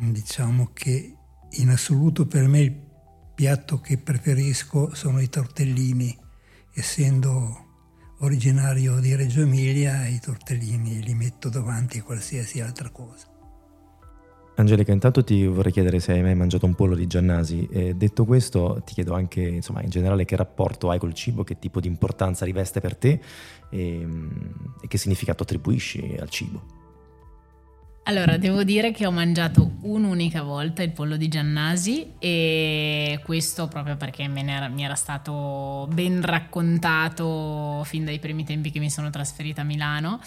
diciamo 0.00 0.70
che 0.72 1.14
in 1.50 1.68
assoluto 1.68 2.26
per 2.26 2.46
me 2.46 2.60
il 2.60 2.88
piatto 3.34 3.80
che 3.80 3.98
preferisco 3.98 4.94
sono 4.94 5.20
i 5.20 5.28
tortellini, 5.28 6.16
essendo 6.72 7.68
originario 8.20 9.00
di 9.00 9.14
Reggio 9.14 9.42
Emilia 9.42 10.06
i 10.06 10.20
tortellini 10.20 11.02
li 11.02 11.14
metto 11.14 11.48
davanti 11.48 11.98
a 11.98 12.02
qualsiasi 12.02 12.60
altra 12.60 12.90
cosa. 12.90 13.28
Angelica, 14.56 14.92
intanto 14.92 15.24
ti 15.24 15.46
vorrei 15.46 15.72
chiedere 15.72 16.00
se 16.00 16.12
hai 16.12 16.22
mai 16.22 16.34
mangiato 16.34 16.66
un 16.66 16.74
pollo 16.74 16.94
di 16.94 17.06
Giannasi 17.06 17.66
e 17.70 17.94
detto 17.94 18.26
questo 18.26 18.82
ti 18.84 18.92
chiedo 18.92 19.14
anche 19.14 19.40
insomma, 19.40 19.82
in 19.82 19.88
generale 19.88 20.26
che 20.26 20.36
rapporto 20.36 20.90
hai 20.90 20.98
col 20.98 21.14
cibo, 21.14 21.44
che 21.44 21.58
tipo 21.58 21.80
di 21.80 21.88
importanza 21.88 22.44
riveste 22.44 22.80
per 22.80 22.94
te 22.94 23.20
e, 23.70 24.06
e 24.82 24.86
che 24.86 24.98
significato 24.98 25.44
attribuisci 25.44 26.16
al 26.20 26.28
cibo. 26.28 26.79
Allora, 28.04 28.38
devo 28.38 28.64
dire 28.64 28.92
che 28.92 29.06
ho 29.06 29.12
mangiato 29.12 29.72
un'unica 29.82 30.42
volta 30.42 30.82
il 30.82 30.90
pollo 30.90 31.16
di 31.16 31.28
Giannasi 31.28 32.14
e 32.18 33.20
questo 33.22 33.68
proprio 33.68 33.96
perché 33.96 34.22
era, 34.22 34.68
mi 34.68 34.82
era 34.82 34.94
stato 34.94 35.86
ben 35.92 36.20
raccontato 36.22 37.82
fin 37.84 38.04
dai 38.04 38.18
primi 38.18 38.44
tempi 38.44 38.70
che 38.70 38.78
mi 38.78 38.90
sono 38.90 39.10
trasferita 39.10 39.60
a 39.60 39.64
Milano 39.64 40.18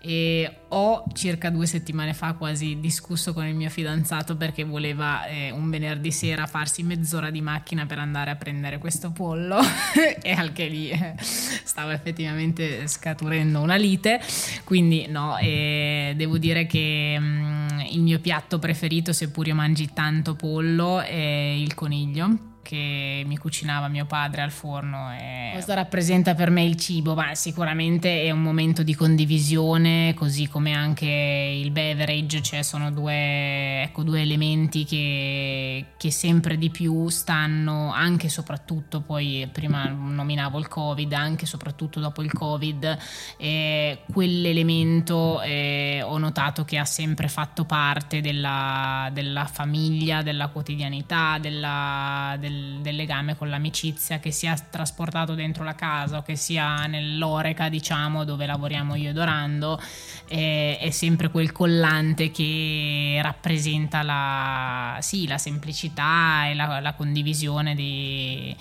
e 0.00 0.58
ho 0.68 1.04
circa 1.14 1.48
due 1.50 1.66
settimane 1.66 2.12
fa 2.12 2.34
quasi 2.34 2.78
discusso 2.78 3.32
con 3.32 3.46
il 3.46 3.54
mio 3.54 3.70
fidanzato 3.70 4.36
perché 4.36 4.62
voleva 4.62 5.26
eh, 5.26 5.50
un 5.50 5.70
venerdì 5.70 6.12
sera 6.12 6.46
farsi 6.46 6.82
mezz'ora 6.82 7.30
di 7.30 7.40
macchina 7.40 7.86
per 7.86 7.98
andare 7.98 8.30
a 8.30 8.36
prendere 8.36 8.78
questo 8.78 9.10
pollo 9.10 9.58
e 10.22 10.30
anche 10.30 10.66
lì 10.66 10.90
eh, 10.90 11.14
stava 11.18 11.94
effettivamente 11.94 12.86
scaturendo 12.86 13.60
una 13.60 13.76
lite, 13.76 14.20
quindi 14.64 15.06
no, 15.08 15.36
devo 15.40 16.38
dire 16.38 16.66
che 16.66 17.13
che 17.14 17.18
um, 17.18 17.84
il 17.90 18.00
mio 18.00 18.18
piatto 18.18 18.58
preferito, 18.58 19.12
seppur 19.12 19.46
io 19.46 19.54
mangi 19.54 19.92
tanto 19.92 20.34
pollo, 20.34 21.00
è 21.00 21.54
il 21.56 21.74
coniglio 21.74 22.52
che 22.64 23.22
mi 23.26 23.36
cucinava 23.36 23.88
mio 23.88 24.06
padre 24.06 24.40
al 24.40 24.50
forno. 24.50 25.12
E 25.12 25.52
cosa 25.54 25.74
rappresenta 25.74 26.34
per 26.34 26.50
me 26.50 26.64
il 26.64 26.76
cibo? 26.76 27.14
Ma 27.14 27.34
sicuramente 27.34 28.22
è 28.22 28.30
un 28.30 28.42
momento 28.42 28.82
di 28.82 28.94
condivisione, 28.94 30.14
così 30.14 30.48
come 30.48 30.72
anche 30.72 31.06
il 31.06 31.70
beverage, 31.70 32.42
cioè 32.42 32.62
sono 32.62 32.90
due, 32.90 33.82
ecco, 33.82 34.02
due 34.02 34.22
elementi 34.22 34.84
che, 34.84 35.84
che, 35.96 36.10
sempre 36.10 36.56
di 36.56 36.70
più 36.70 37.08
stanno, 37.10 37.92
anche 37.92 38.26
e 38.26 38.30
soprattutto, 38.30 39.02
poi 39.02 39.46
prima 39.52 39.86
nominavo 39.86 40.58
il 40.58 40.66
Covid, 40.66 41.12
anche 41.12 41.44
e 41.44 41.46
soprattutto 41.46 42.00
dopo 42.00 42.22
il 42.22 42.32
Covid, 42.32 42.98
eh, 43.36 43.98
quell'elemento 44.10 45.42
eh, 45.42 46.00
ho 46.02 46.16
notato 46.16 46.64
che 46.64 46.78
ha 46.78 46.86
sempre 46.86 47.28
fatto 47.28 47.64
parte 47.64 48.22
della, 48.22 49.10
della 49.12 49.44
famiglia, 49.44 50.22
della 50.22 50.48
quotidianità, 50.48 51.36
della, 51.38 52.36
del 52.40 52.53
del, 52.54 52.80
del, 52.80 52.96
legame 52.96 53.36
con 53.36 53.48
l'amicizia 53.48 54.18
che 54.20 54.30
sia 54.30 54.54
trasportato 54.54 55.34
dentro 55.34 55.64
la 55.64 55.74
casa 55.74 56.18
o 56.18 56.22
che 56.22 56.36
sia 56.36 56.86
nell'oreca, 56.86 57.68
diciamo, 57.68 58.24
dove 58.24 58.46
lavoriamo 58.46 58.94
io 58.94 59.10
ed 59.10 59.18
Orando, 59.18 59.80
è, 60.26 60.78
è 60.80 60.90
sempre 60.90 61.30
quel 61.30 61.52
collante 61.52 62.30
che 62.30 63.18
rappresenta 63.22 64.02
la, 64.02 64.98
sì, 65.00 65.26
la 65.26 65.38
semplicità 65.38 66.48
e 66.48 66.54
la, 66.54 66.80
la 66.80 66.94
condivisione 66.94 67.74
di, 67.74 68.54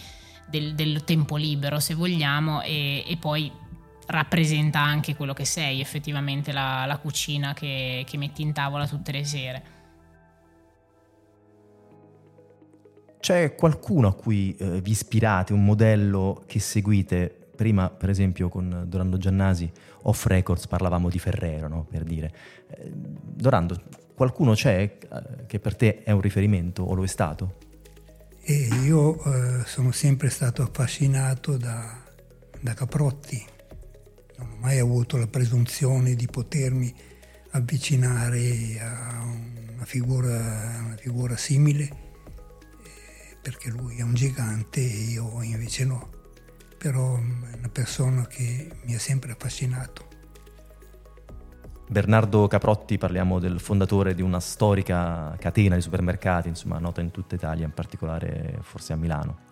del, 0.47 0.73
del, 0.73 1.03
tempo 1.03 1.36
libero, 1.36 1.79
se 1.79 1.93
vogliamo, 1.93 2.62
e, 2.62 3.03
e 3.08 3.17
poi 3.17 3.51
rappresenta 4.08 4.79
anche 4.79 5.15
quello 5.15 5.34
che 5.34 5.45
sei, 5.45 5.79
effettivamente 5.79 6.51
la, 6.51 6.86
la 6.86 6.97
cucina 6.97 7.53
che, 7.53 8.03
che 8.08 8.17
metti 8.17 8.41
in 8.41 8.51
tavola 8.51 8.88
tutte 8.88 9.12
le 9.12 9.23
sere. 9.23 9.72
C'è 13.23 13.55
qualcuno 13.55 14.09
a 14.09 14.13
cui 14.13 14.53
eh, 14.57 14.81
vi 14.81 14.91
ispirate, 14.91 15.53
un 15.53 15.63
modello 15.63 16.43
che 16.45 16.59
seguite? 16.59 17.33
Prima, 17.55 17.89
per 17.89 18.09
esempio, 18.09 18.49
con 18.49 18.83
Dorando 18.86 19.17
Giannasi, 19.17 19.71
off 20.01 20.25
records, 20.25 20.67
parlavamo 20.67 21.07
di 21.07 21.19
Ferrero, 21.19 21.69
no? 21.69 21.88
per 21.89 22.03
dire. 22.03 22.33
Eh, 22.67 22.91
Dorando, 22.91 23.81
qualcuno 24.13 24.55
c'è 24.55 24.97
eh, 24.99 25.45
che 25.47 25.59
per 25.62 25.77
te 25.77 26.03
è 26.03 26.12
un 26.12 26.19
riferimento 26.19 26.83
o 26.83 26.93
lo 26.93 27.05
è 27.05 27.07
stato? 27.07 27.59
E 28.41 28.67
io 28.83 29.23
eh, 29.23 29.63
sono 29.67 29.93
sempre 29.93 30.29
stato 30.29 30.62
affascinato 30.62 31.55
da, 31.55 31.97
da 32.59 32.73
Caprotti. 32.73 33.41
Non 34.39 34.49
ho 34.51 34.55
mai 34.59 34.79
avuto 34.79 35.15
la 35.15 35.27
presunzione 35.27 36.15
di 36.15 36.27
potermi 36.27 36.93
avvicinare 37.51 38.81
a 38.81 39.23
una 39.75 39.86
figura, 39.86 40.27
una 40.88 40.97
figura 40.97 41.38
simile 41.38 42.12
perché 43.43 43.69
lui 43.69 43.97
è 43.97 44.01
un 44.01 44.13
gigante 44.13 44.79
e 44.79 45.12
io 45.12 45.43
invece 45.43 45.84
no, 45.84 46.10
però 46.77 47.17
è 47.17 47.58
una 47.58 47.69
persona 47.69 48.25
che 48.25 48.71
mi 48.86 48.95
ha 48.95 48.99
sempre 48.99 49.34
affascinato. 49.34 50.08
Bernardo 51.89 52.47
Caprotti, 52.47 52.97
parliamo 52.97 53.39
del 53.39 53.60
fondatore 53.60 54.15
di 54.15 54.21
una 54.21 54.39
storica 54.39 55.36
catena 55.38 55.75
di 55.75 55.82
supermercati, 55.82 56.47
insomma 56.47 56.79
nota 56.79 57.01
in 57.01 57.12
tutta 57.12 57.36
Italia, 57.36 57.65
in 57.65 57.73
particolare 57.73 58.60
forse 58.62 58.93
a 58.93 58.95
Milano. 58.95 59.51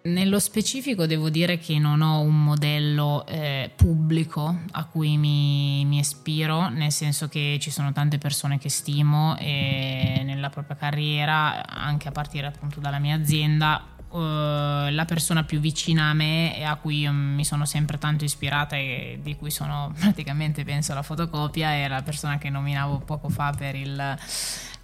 Nello 0.00 0.38
specifico 0.38 1.06
devo 1.06 1.28
dire 1.28 1.58
che 1.58 1.78
non 1.78 2.00
ho 2.02 2.20
un 2.20 2.44
modello 2.44 3.26
eh, 3.26 3.70
pubblico 3.74 4.60
a 4.70 4.84
cui 4.84 5.16
mi, 5.16 5.84
mi, 5.84 5.98
ispiro, 5.98 6.68
nel 6.68 6.92
senso 6.92 7.28
che 7.28 7.58
ci 7.60 7.70
sono 7.70 7.92
tante 7.92 8.16
persone 8.16 8.58
che 8.58 8.68
stimo 8.68 9.36
e 9.38 10.22
nella 10.24 10.50
propria 10.50 10.76
carriera, 10.76 11.66
anche 11.66 12.08
a 12.08 12.12
partire 12.12 12.46
appunto 12.46 12.80
dalla 12.80 12.98
mia 12.98 13.16
azienda, 13.16 13.96
Uh, 14.08 14.88
la 14.88 15.04
persona 15.06 15.44
più 15.44 15.60
vicina 15.60 16.04
a 16.04 16.14
me 16.14 16.56
e 16.56 16.62
a 16.62 16.76
cui 16.76 17.06
mi 17.10 17.44
sono 17.44 17.66
sempre 17.66 17.98
tanto 17.98 18.24
ispirata 18.24 18.74
e 18.74 19.18
di 19.22 19.36
cui 19.36 19.50
sono 19.50 19.92
praticamente 20.00 20.64
penso 20.64 20.94
la 20.94 21.02
fotocopia 21.02 21.72
è 21.72 21.88
la 21.88 22.00
persona 22.00 22.38
che 22.38 22.48
nominavo 22.48 23.00
poco 23.00 23.28
fa 23.28 23.52
per 23.54 23.74
il 23.74 24.18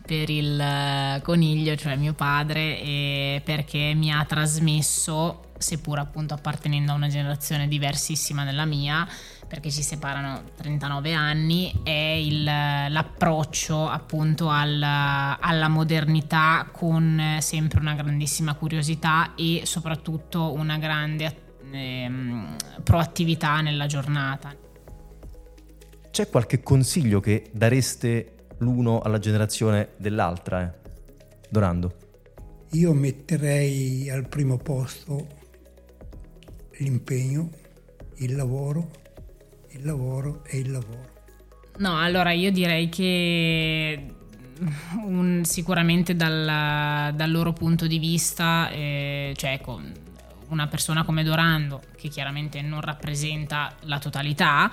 per 0.06 0.28
il 0.28 0.60
eh, 0.60 1.20
coniglio, 1.22 1.76
cioè 1.76 1.96
mio 1.96 2.12
padre, 2.12 3.40
perché 3.44 3.94
mi 3.94 4.12
ha 4.12 4.24
trasmesso, 4.24 5.52
seppur 5.58 5.98
appunto 5.98 6.34
appartenendo 6.34 6.92
a 6.92 6.94
una 6.94 7.08
generazione 7.08 7.68
diversissima 7.68 8.44
dalla 8.44 8.64
mia, 8.64 9.06
perché 9.48 9.70
ci 9.70 9.82
separano 9.82 10.42
39 10.56 11.12
anni, 11.12 11.80
è 11.82 11.90
il, 11.90 12.44
l'approccio 12.44 13.88
appunto 13.88 14.48
al, 14.48 14.82
alla 14.82 15.68
modernità 15.68 16.68
con 16.72 17.36
sempre 17.40 17.80
una 17.80 17.94
grandissima 17.94 18.54
curiosità 18.54 19.34
e 19.34 19.62
soprattutto 19.64 20.52
una 20.52 20.76
grande 20.78 21.56
ehm, 21.70 22.56
proattività 22.82 23.60
nella 23.60 23.86
giornata. 23.86 24.54
C'è 26.10 26.28
qualche 26.28 26.62
consiglio 26.62 27.20
che 27.20 27.50
dareste 27.52 28.33
l'uno 28.64 29.00
alla 29.00 29.18
generazione 29.18 29.90
dell'altra, 29.98 30.62
eh? 30.62 30.72
Dorando. 31.48 31.94
Io 32.72 32.92
metterei 32.92 34.10
al 34.10 34.26
primo 34.26 34.56
posto 34.56 35.26
l'impegno, 36.78 37.50
il 38.16 38.34
lavoro, 38.34 38.90
il 39.70 39.84
lavoro 39.84 40.42
e 40.44 40.58
il 40.58 40.72
lavoro. 40.72 41.12
No, 41.78 41.98
allora 42.00 42.32
io 42.32 42.50
direi 42.50 42.88
che 42.88 44.06
un, 45.04 45.42
sicuramente 45.44 46.16
dal, 46.16 47.14
dal, 47.14 47.30
loro 47.30 47.52
punto 47.52 47.86
di 47.86 47.98
vista, 47.98 48.70
eh, 48.70 49.32
cioè 49.36 49.52
ecco, 49.52 49.80
una 50.48 50.66
persona 50.66 51.04
come 51.04 51.22
Dorando, 51.22 51.82
che 51.96 52.08
chiaramente 52.08 52.60
non 52.62 52.80
rappresenta 52.80 53.74
la 53.82 53.98
totalità, 53.98 54.70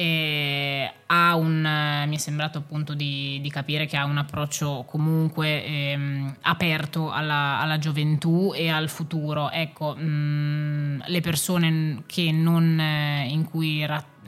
ha 0.00 1.34
un, 1.34 2.04
mi 2.06 2.14
è 2.14 2.18
sembrato 2.18 2.58
appunto 2.58 2.94
di, 2.94 3.40
di, 3.40 3.50
capire 3.50 3.86
che 3.86 3.96
ha 3.96 4.04
un 4.04 4.18
approccio 4.18 4.84
comunque 4.86 5.64
ehm, 5.64 6.36
aperto 6.42 7.10
alla, 7.10 7.58
alla, 7.60 7.78
gioventù 7.78 8.52
e 8.54 8.68
al 8.68 8.88
futuro. 8.88 9.50
Ecco, 9.50 9.96
mh, 9.96 10.02
mm, 10.02 11.00
le 11.06 11.20
persone 11.20 12.02
che 12.06 12.30
non, 12.30 12.78
eh, 12.78 13.26
in 13.28 13.44
cui 13.44 13.84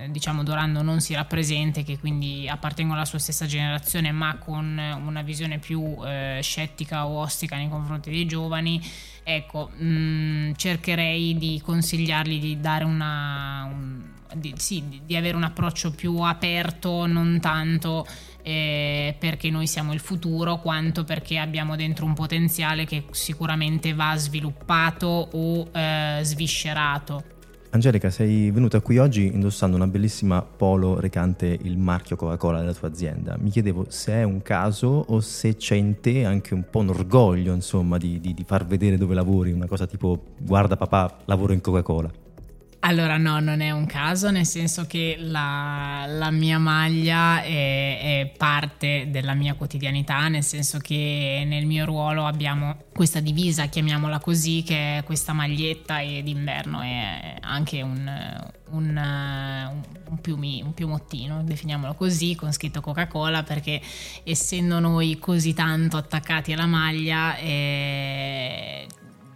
diciamo 0.09 0.43
Dorando 0.43 0.83
non 0.83 1.01
si 1.01 1.15
rappresenta, 1.15 1.83
che 1.83 1.99
quindi 1.99 2.49
appartengono 2.49 2.97
alla 2.97 3.07
sua 3.07 3.19
stessa 3.19 3.47
generazione, 3.47 4.13
ma 4.13 4.37
con 4.39 4.81
una 5.05 5.23
visione 5.23 5.59
più 5.59 5.97
eh, 6.05 6.41
scettica 6.43 7.07
o 7.07 7.19
ostica 7.19 7.57
nei 7.57 7.69
confronti 7.69 8.11
dei 8.11 8.27
giovani, 8.27 8.81
ecco, 9.23 9.71
mh, 9.77 9.85
mm, 9.85 10.53
cercherei 10.57 11.37
di 11.37 11.61
consigliargli 11.63 12.41
di 12.41 12.61
dare 12.61 12.85
una... 12.85 13.65
Un, 13.71 14.09
di, 14.33 14.55
sì, 14.57 15.01
di 15.05 15.17
avere 15.17 15.37
un 15.37 15.43
approccio 15.43 15.91
più 15.91 16.19
aperto, 16.19 17.07
non 17.07 17.41
tanto 17.41 18.07
eh, 18.43 19.15
perché 19.19 19.51
noi 19.51 19.67
siamo 19.67 19.93
il 19.93 20.01
futuro, 20.01 20.61
quanto 20.61 21.05
perché 21.05 21.39
abbiamo 21.39 21.77
dentro 21.77 22.05
un 22.05 22.15
potenziale 22.15 22.85
che 22.85 23.05
sicuramente 23.11 23.93
va 23.93 24.15
sviluppato 24.17 25.07
o 25.33 25.69
eh, 25.73 26.21
sviscerato. 26.23 27.39
Angelica, 27.73 28.11
sei 28.11 28.51
venuta 28.51 28.81
qui 28.81 28.99
oggi 28.99 29.27
indossando 29.27 29.77
una 29.77 29.87
bellissima 29.87 30.43
polo 30.43 30.99
recante 30.99 31.57
il 31.63 31.79
marchio 31.79 32.17
Coca-Cola 32.17 32.59
della 32.59 32.75
tua 32.75 32.89
azienda. 32.89 33.37
Mi 33.39 33.49
chiedevo 33.49 33.87
se 33.89 34.13
è 34.15 34.23
un 34.25 34.43
caso 34.43 34.89
o 35.07 35.21
se 35.21 35.55
c'è 35.55 35.77
in 35.77 36.01
te 36.01 36.25
anche 36.25 36.53
un 36.53 36.65
po' 36.69 36.81
un 36.81 36.89
orgoglio, 36.89 37.55
insomma, 37.55 37.97
di, 37.97 38.19
di, 38.19 38.35
di 38.35 38.43
far 38.43 38.67
vedere 38.67 38.97
dove 38.97 39.15
lavori, 39.15 39.53
una 39.53 39.69
cosa 39.69 39.87
tipo 39.87 40.21
guarda 40.41 40.77
papà, 40.77 41.19
lavoro 41.27 41.53
in 41.53 41.61
Coca-Cola. 41.61 42.11
Allora 42.83 43.19
no, 43.19 43.41
non 43.41 43.61
è 43.61 43.71
un 43.73 43.85
caso, 43.85 44.31
nel 44.31 44.47
senso 44.47 44.87
che 44.87 45.17
la, 45.19 46.07
la 46.09 46.31
mia 46.31 46.59
maglia 46.59 47.43
è, 47.43 48.23
è, 48.23 48.33
parte 48.35 49.09
della 49.11 49.35
mia 49.35 49.53
quotidianità, 49.53 50.29
nel 50.29 50.43
senso 50.43 50.79
che 50.79 51.45
nel 51.47 51.67
mio 51.67 51.85
ruolo 51.85 52.25
abbiamo 52.25 52.85
questa 52.95 53.21
divisa, 53.21 53.67
chiamiamola 53.67 54.19
così, 54.19 54.63
che 54.63 54.97
è 54.99 55.05
questa 55.05 55.35
maglietta 55.35 56.01
e 56.01 56.23
d'inverno 56.23 56.81
è 56.81 57.35
anche 57.43 57.83
un, 57.83 58.11
un, 58.71 59.83
un, 60.09 60.21
piumi, 60.23 60.63
un 60.63 60.73
piumottino, 60.73 61.43
definiamolo 61.45 61.93
così, 61.93 62.35
con 62.35 62.51
scritto 62.51 62.81
Coca-Cola, 62.81 63.43
perché 63.43 63.79
essendo 64.25 64.79
noi 64.79 65.19
così 65.19 65.53
tanto 65.53 65.99
attaccati 65.99 66.55
alla 66.55 66.67
maglia... 66.67 67.37
Eh, 67.37 68.87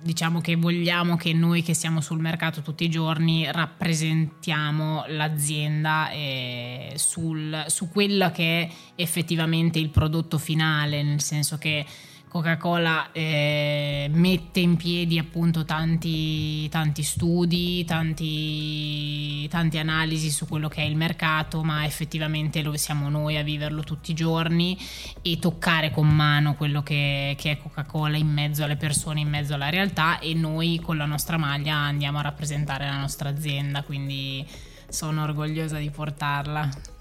diciamo 0.05 0.43
che 0.43 0.55
vogliamo 0.55 1.17
che 1.17 1.33
noi 1.33 1.63
che 1.63 1.73
siamo 1.73 2.03
sul 2.03 2.21
mercato 2.21 2.61
tutti 2.61 2.85
i 2.85 2.91
giorni 2.91 3.51
rappresentiamo 3.51 5.05
l'azienda 5.09 6.11
eh, 6.11 6.93
sul, 6.97 7.65
su 7.69 7.89
quello 7.89 8.31
che 8.31 8.61
è 8.61 8.75
effettivamente 8.97 9.79
il 9.79 9.89
prodotto 9.89 10.37
finale, 10.37 11.03
nel 11.03 11.23
senso 11.23 11.57
che 11.57 11.87
Coca-Cola 12.35 13.13
eh, 13.13 14.11
mette 14.13 14.59
in 14.59 14.75
piedi 14.75 15.21
appunto 15.21 15.65
tanti, 15.65 16.69
tanti 16.69 17.05
studi, 17.05 17.85
tanti, 17.85 19.47
tante 19.49 19.79
analisi 19.79 20.31
su 20.31 20.49
quello 20.49 20.67
che 20.67 20.83
è 20.83 20.85
il 20.85 20.97
mercato, 20.97 21.63
ma 21.63 21.85
effettivamente 21.85 22.61
lo 22.63 22.77
siamo 22.77 23.09
noi 23.09 23.37
a 23.37 23.45
viverlo 23.45 23.85
tutti 23.85 24.11
i 24.11 24.15
giorni 24.15 24.77
e 25.23 25.39
toccare 25.39 25.93
con 25.93 26.09
mano 26.09 26.57
quello 26.57 26.83
che, 26.83 27.37
che 27.39 27.53
è 27.53 27.57
Coca-Cola 27.57 28.17
in 28.17 28.33
mezzo 28.33 28.65
alle 28.65 28.75
persone, 28.75 29.21
in 29.21 29.29
mezzo 29.29 29.55
alla 29.55 29.71
realtà 29.71 30.19
e 30.19 30.35
noi 30.35 30.81
con 30.83 30.97
la 30.97 31.07
nostra 31.07 31.37
maglia 31.37 31.77
andiamo 31.77 32.19
a 32.19 32.23
rappresentare 32.23 32.85
la 32.85 32.99
nostra 32.99 33.29
azienda, 33.29 33.85
quindi 33.85 34.45
sono 34.89 35.23
orgogliosa 35.23 35.79
di 35.79 35.89
portarla. 35.89 36.94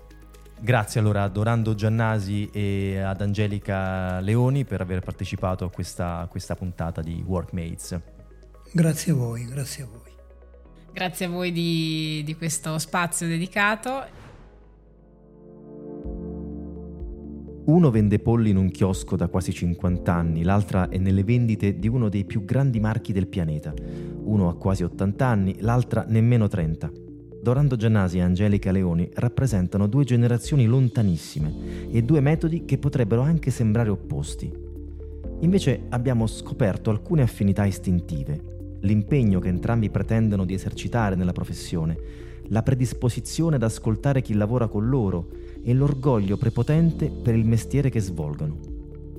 Grazie 0.63 1.01
allora 1.01 1.23
a 1.23 1.27
Dorando 1.27 1.75
Giannasi 1.75 2.49
e 2.49 2.97
ad 2.97 3.19
Angelica 3.19 4.21
Leoni 4.21 4.63
per 4.63 4.79
aver 4.79 5.01
partecipato 5.01 5.65
a 5.65 5.69
questa, 5.69 6.19
a 6.19 6.27
questa 6.27 6.55
puntata 6.55 7.01
di 7.01 7.21
Workmates. 7.27 7.99
Grazie 8.71 9.11
a 9.11 9.15
voi, 9.15 9.45
grazie 9.45 9.83
a 9.83 9.87
voi. 9.87 10.11
Grazie 10.93 11.25
a 11.25 11.29
voi 11.29 11.51
di, 11.51 12.21
di 12.23 12.33
questo 12.37 12.79
spazio 12.79 13.27
dedicato. 13.27 14.05
Uno 17.65 17.91
vende 17.91 18.19
polli 18.19 18.51
in 18.51 18.55
un 18.55 18.71
chiosco 18.71 19.17
da 19.17 19.27
quasi 19.27 19.51
50 19.51 20.13
anni, 20.13 20.43
l'altra 20.43 20.87
è 20.87 20.97
nelle 20.97 21.25
vendite 21.25 21.77
di 21.77 21.89
uno 21.89 22.07
dei 22.07 22.23
più 22.23 22.45
grandi 22.45 22.79
marchi 22.79 23.11
del 23.11 23.27
pianeta. 23.27 23.73
Uno 24.23 24.47
ha 24.47 24.55
quasi 24.55 24.83
80 24.83 25.25
anni, 25.25 25.57
l'altra 25.59 26.05
nemmeno 26.07 26.47
30. 26.47 27.02
Dorando 27.43 27.75
Giannasi 27.75 28.19
e 28.19 28.21
Angelica 28.21 28.71
Leoni 28.71 29.09
rappresentano 29.15 29.87
due 29.87 30.05
generazioni 30.05 30.65
lontanissime 30.65 31.91
e 31.91 32.01
due 32.01 32.21
metodi 32.21 32.63
che 32.63 32.77
potrebbero 32.77 33.19
anche 33.19 33.51
sembrare 33.51 33.89
opposti. 33.89 34.49
Invece 35.41 35.81
abbiamo 35.89 36.25
scoperto 36.25 36.89
alcune 36.89 37.21
affinità 37.21 37.65
istintive, 37.65 38.77
l'impegno 38.79 39.41
che 39.41 39.49
entrambi 39.49 39.89
pretendono 39.89 40.45
di 40.45 40.53
esercitare 40.53 41.17
nella 41.17 41.33
professione, 41.33 41.97
la 42.47 42.63
predisposizione 42.63 43.57
ad 43.57 43.63
ascoltare 43.63 44.21
chi 44.21 44.35
lavora 44.35 44.69
con 44.69 44.87
loro 44.87 45.27
e 45.61 45.73
l'orgoglio 45.73 46.37
prepotente 46.37 47.11
per 47.11 47.35
il 47.35 47.45
mestiere 47.45 47.89
che 47.89 47.99
svolgono. 47.99 48.57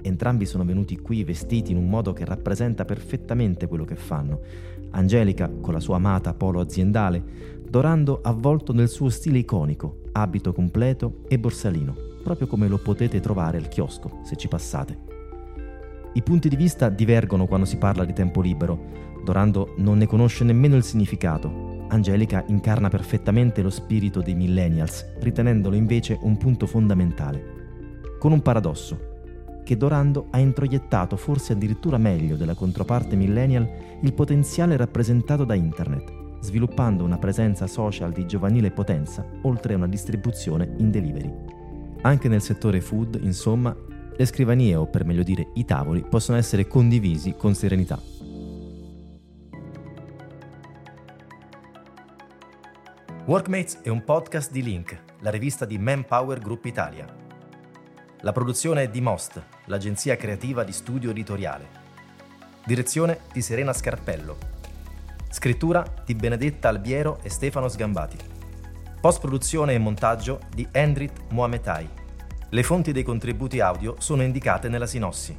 Entrambi 0.01 0.47
sono 0.47 0.65
venuti 0.65 0.99
qui 0.99 1.25
vestiti 1.25 1.73
in 1.73 1.77
un 1.77 1.91
modo 1.91 2.15
che 2.15 2.25
rappresenta 2.25 2.87
perfettamente 2.87 3.67
quello 3.67 3.85
che 3.85 3.97
fanno. 3.97 4.41
Angelica 4.91 5.51
con 5.61 5.73
la 5.73 5.81
sua 5.81 5.97
amata 5.97 6.35
polo 6.35 6.61
aziendale, 6.61 7.23
Dorando 7.75 8.21
avvolto 8.23 8.73
nel 8.73 8.89
suo 8.89 9.09
stile 9.09 9.39
iconico, 9.39 10.03
abito 10.13 10.53
completo 10.53 11.23
e 11.27 11.41
borsalino, 11.41 11.93
proprio 12.23 12.47
come 12.47 12.69
lo 12.69 12.79
potete 12.79 13.19
trovare 13.19 13.59
al 13.59 13.67
chiosco 13.67 14.21
se 14.23 14.37
ci 14.37 14.47
passate. 14.47 14.97
I 16.13 16.23
punti 16.23 16.49
di 16.49 16.55
vista 16.55 16.89
divergono 16.89 17.47
quando 17.49 17.67
si 17.67 17.77
parla 17.77 18.05
di 18.05 18.13
tempo 18.13 18.41
libero. 18.41 18.79
Dorando 19.25 19.75
non 19.79 19.99
ne 19.99 20.07
conosce 20.07 20.45
nemmeno 20.45 20.77
il 20.77 20.85
significato. 20.85 21.87
Angelica 21.89 22.45
incarna 22.47 22.89
perfettamente 22.89 23.61
lo 23.61 23.71
spirito 23.71 24.21
dei 24.21 24.37
millennials, 24.37 25.05
ritenendolo 25.19 25.75
invece 25.75 26.17
un 26.23 26.37
punto 26.37 26.69
fondamentale. 26.69 27.43
Con 28.21 28.31
un 28.31 28.41
paradosso, 28.41 29.63
che 29.65 29.77
Dorando 29.77 30.29
ha 30.31 30.39
introiettato 30.39 31.17
forse 31.17 31.55
addirittura 31.55 31.99
meglio 31.99 32.37
della 32.37 32.55
controparte 32.55 33.17
millennial 33.17 33.69
il 34.01 34.13
potenziale 34.13 34.77
rappresentato 34.77 35.43
da 35.45 35.55
internet 35.55 36.23
sviluppando 36.45 37.03
una 37.03 37.19
presenza 37.19 37.67
social 37.67 38.13
di 38.13 38.27
giovanile 38.27 38.71
potenza, 38.71 39.27
oltre 39.43 39.73
a 39.73 39.77
una 39.79 39.89
distribuzione 39.89 40.75
in 40.77 40.91
delivery. 40.91 41.33
Anche 42.03 42.29
nel 42.29 42.43
settore 42.43 42.81
food, 42.81 43.19
insomma, 43.23 43.75
le 44.17 44.27
scrivanie 44.27 44.77
o 44.77 44.87
per 44.87 45.05
meglio 45.05 45.23
dire 45.23 45.49
i 45.55 45.65
tavoli 45.65 46.05
possono 46.09 46.39
essere 46.39 46.69
condivisi 46.69 47.35
con 47.37 47.55
serenità. 47.55 48.01
Workmates 53.25 53.81
è 53.81 53.89
un 53.89 54.05
podcast 54.05 54.53
di 54.53 54.63
Link, 54.63 55.03
la 55.21 55.31
rivista 55.31 55.65
di 55.65 55.79
Manpower 55.79 56.39
Group 56.39 56.67
Italia. 56.67 57.07
La 58.21 58.33
produzione 58.33 58.83
è 58.83 58.89
di 58.91 59.01
Most, 59.01 59.43
l'agenzia 59.65 60.17
creativa 60.17 60.63
di 60.63 60.73
studio 60.73 61.11
editoriale. 61.11 61.83
Direzione 62.67 63.21
di 63.33 63.41
Serena 63.41 63.73
Scarpello, 63.73 64.54
Scrittura 65.35 65.85
di 66.05 66.15
Benedetta 66.15 66.69
Albiero 66.69 67.19
e 67.21 67.29
Stefano 67.29 67.67
Sgambati. 67.67 68.17
Post-produzione 69.01 69.75
e 69.75 69.79
montaggio 69.79 70.39
di 70.55 70.65
Endrit 70.71 71.23
Mohametai. 71.31 71.89
Le 72.51 72.63
fonti 72.63 72.93
dei 72.93 73.03
contributi 73.03 73.59
audio 73.59 73.97
sono 73.99 74.23
indicate 74.23 74.69
nella 74.69 74.87
sinossi. 74.87 75.37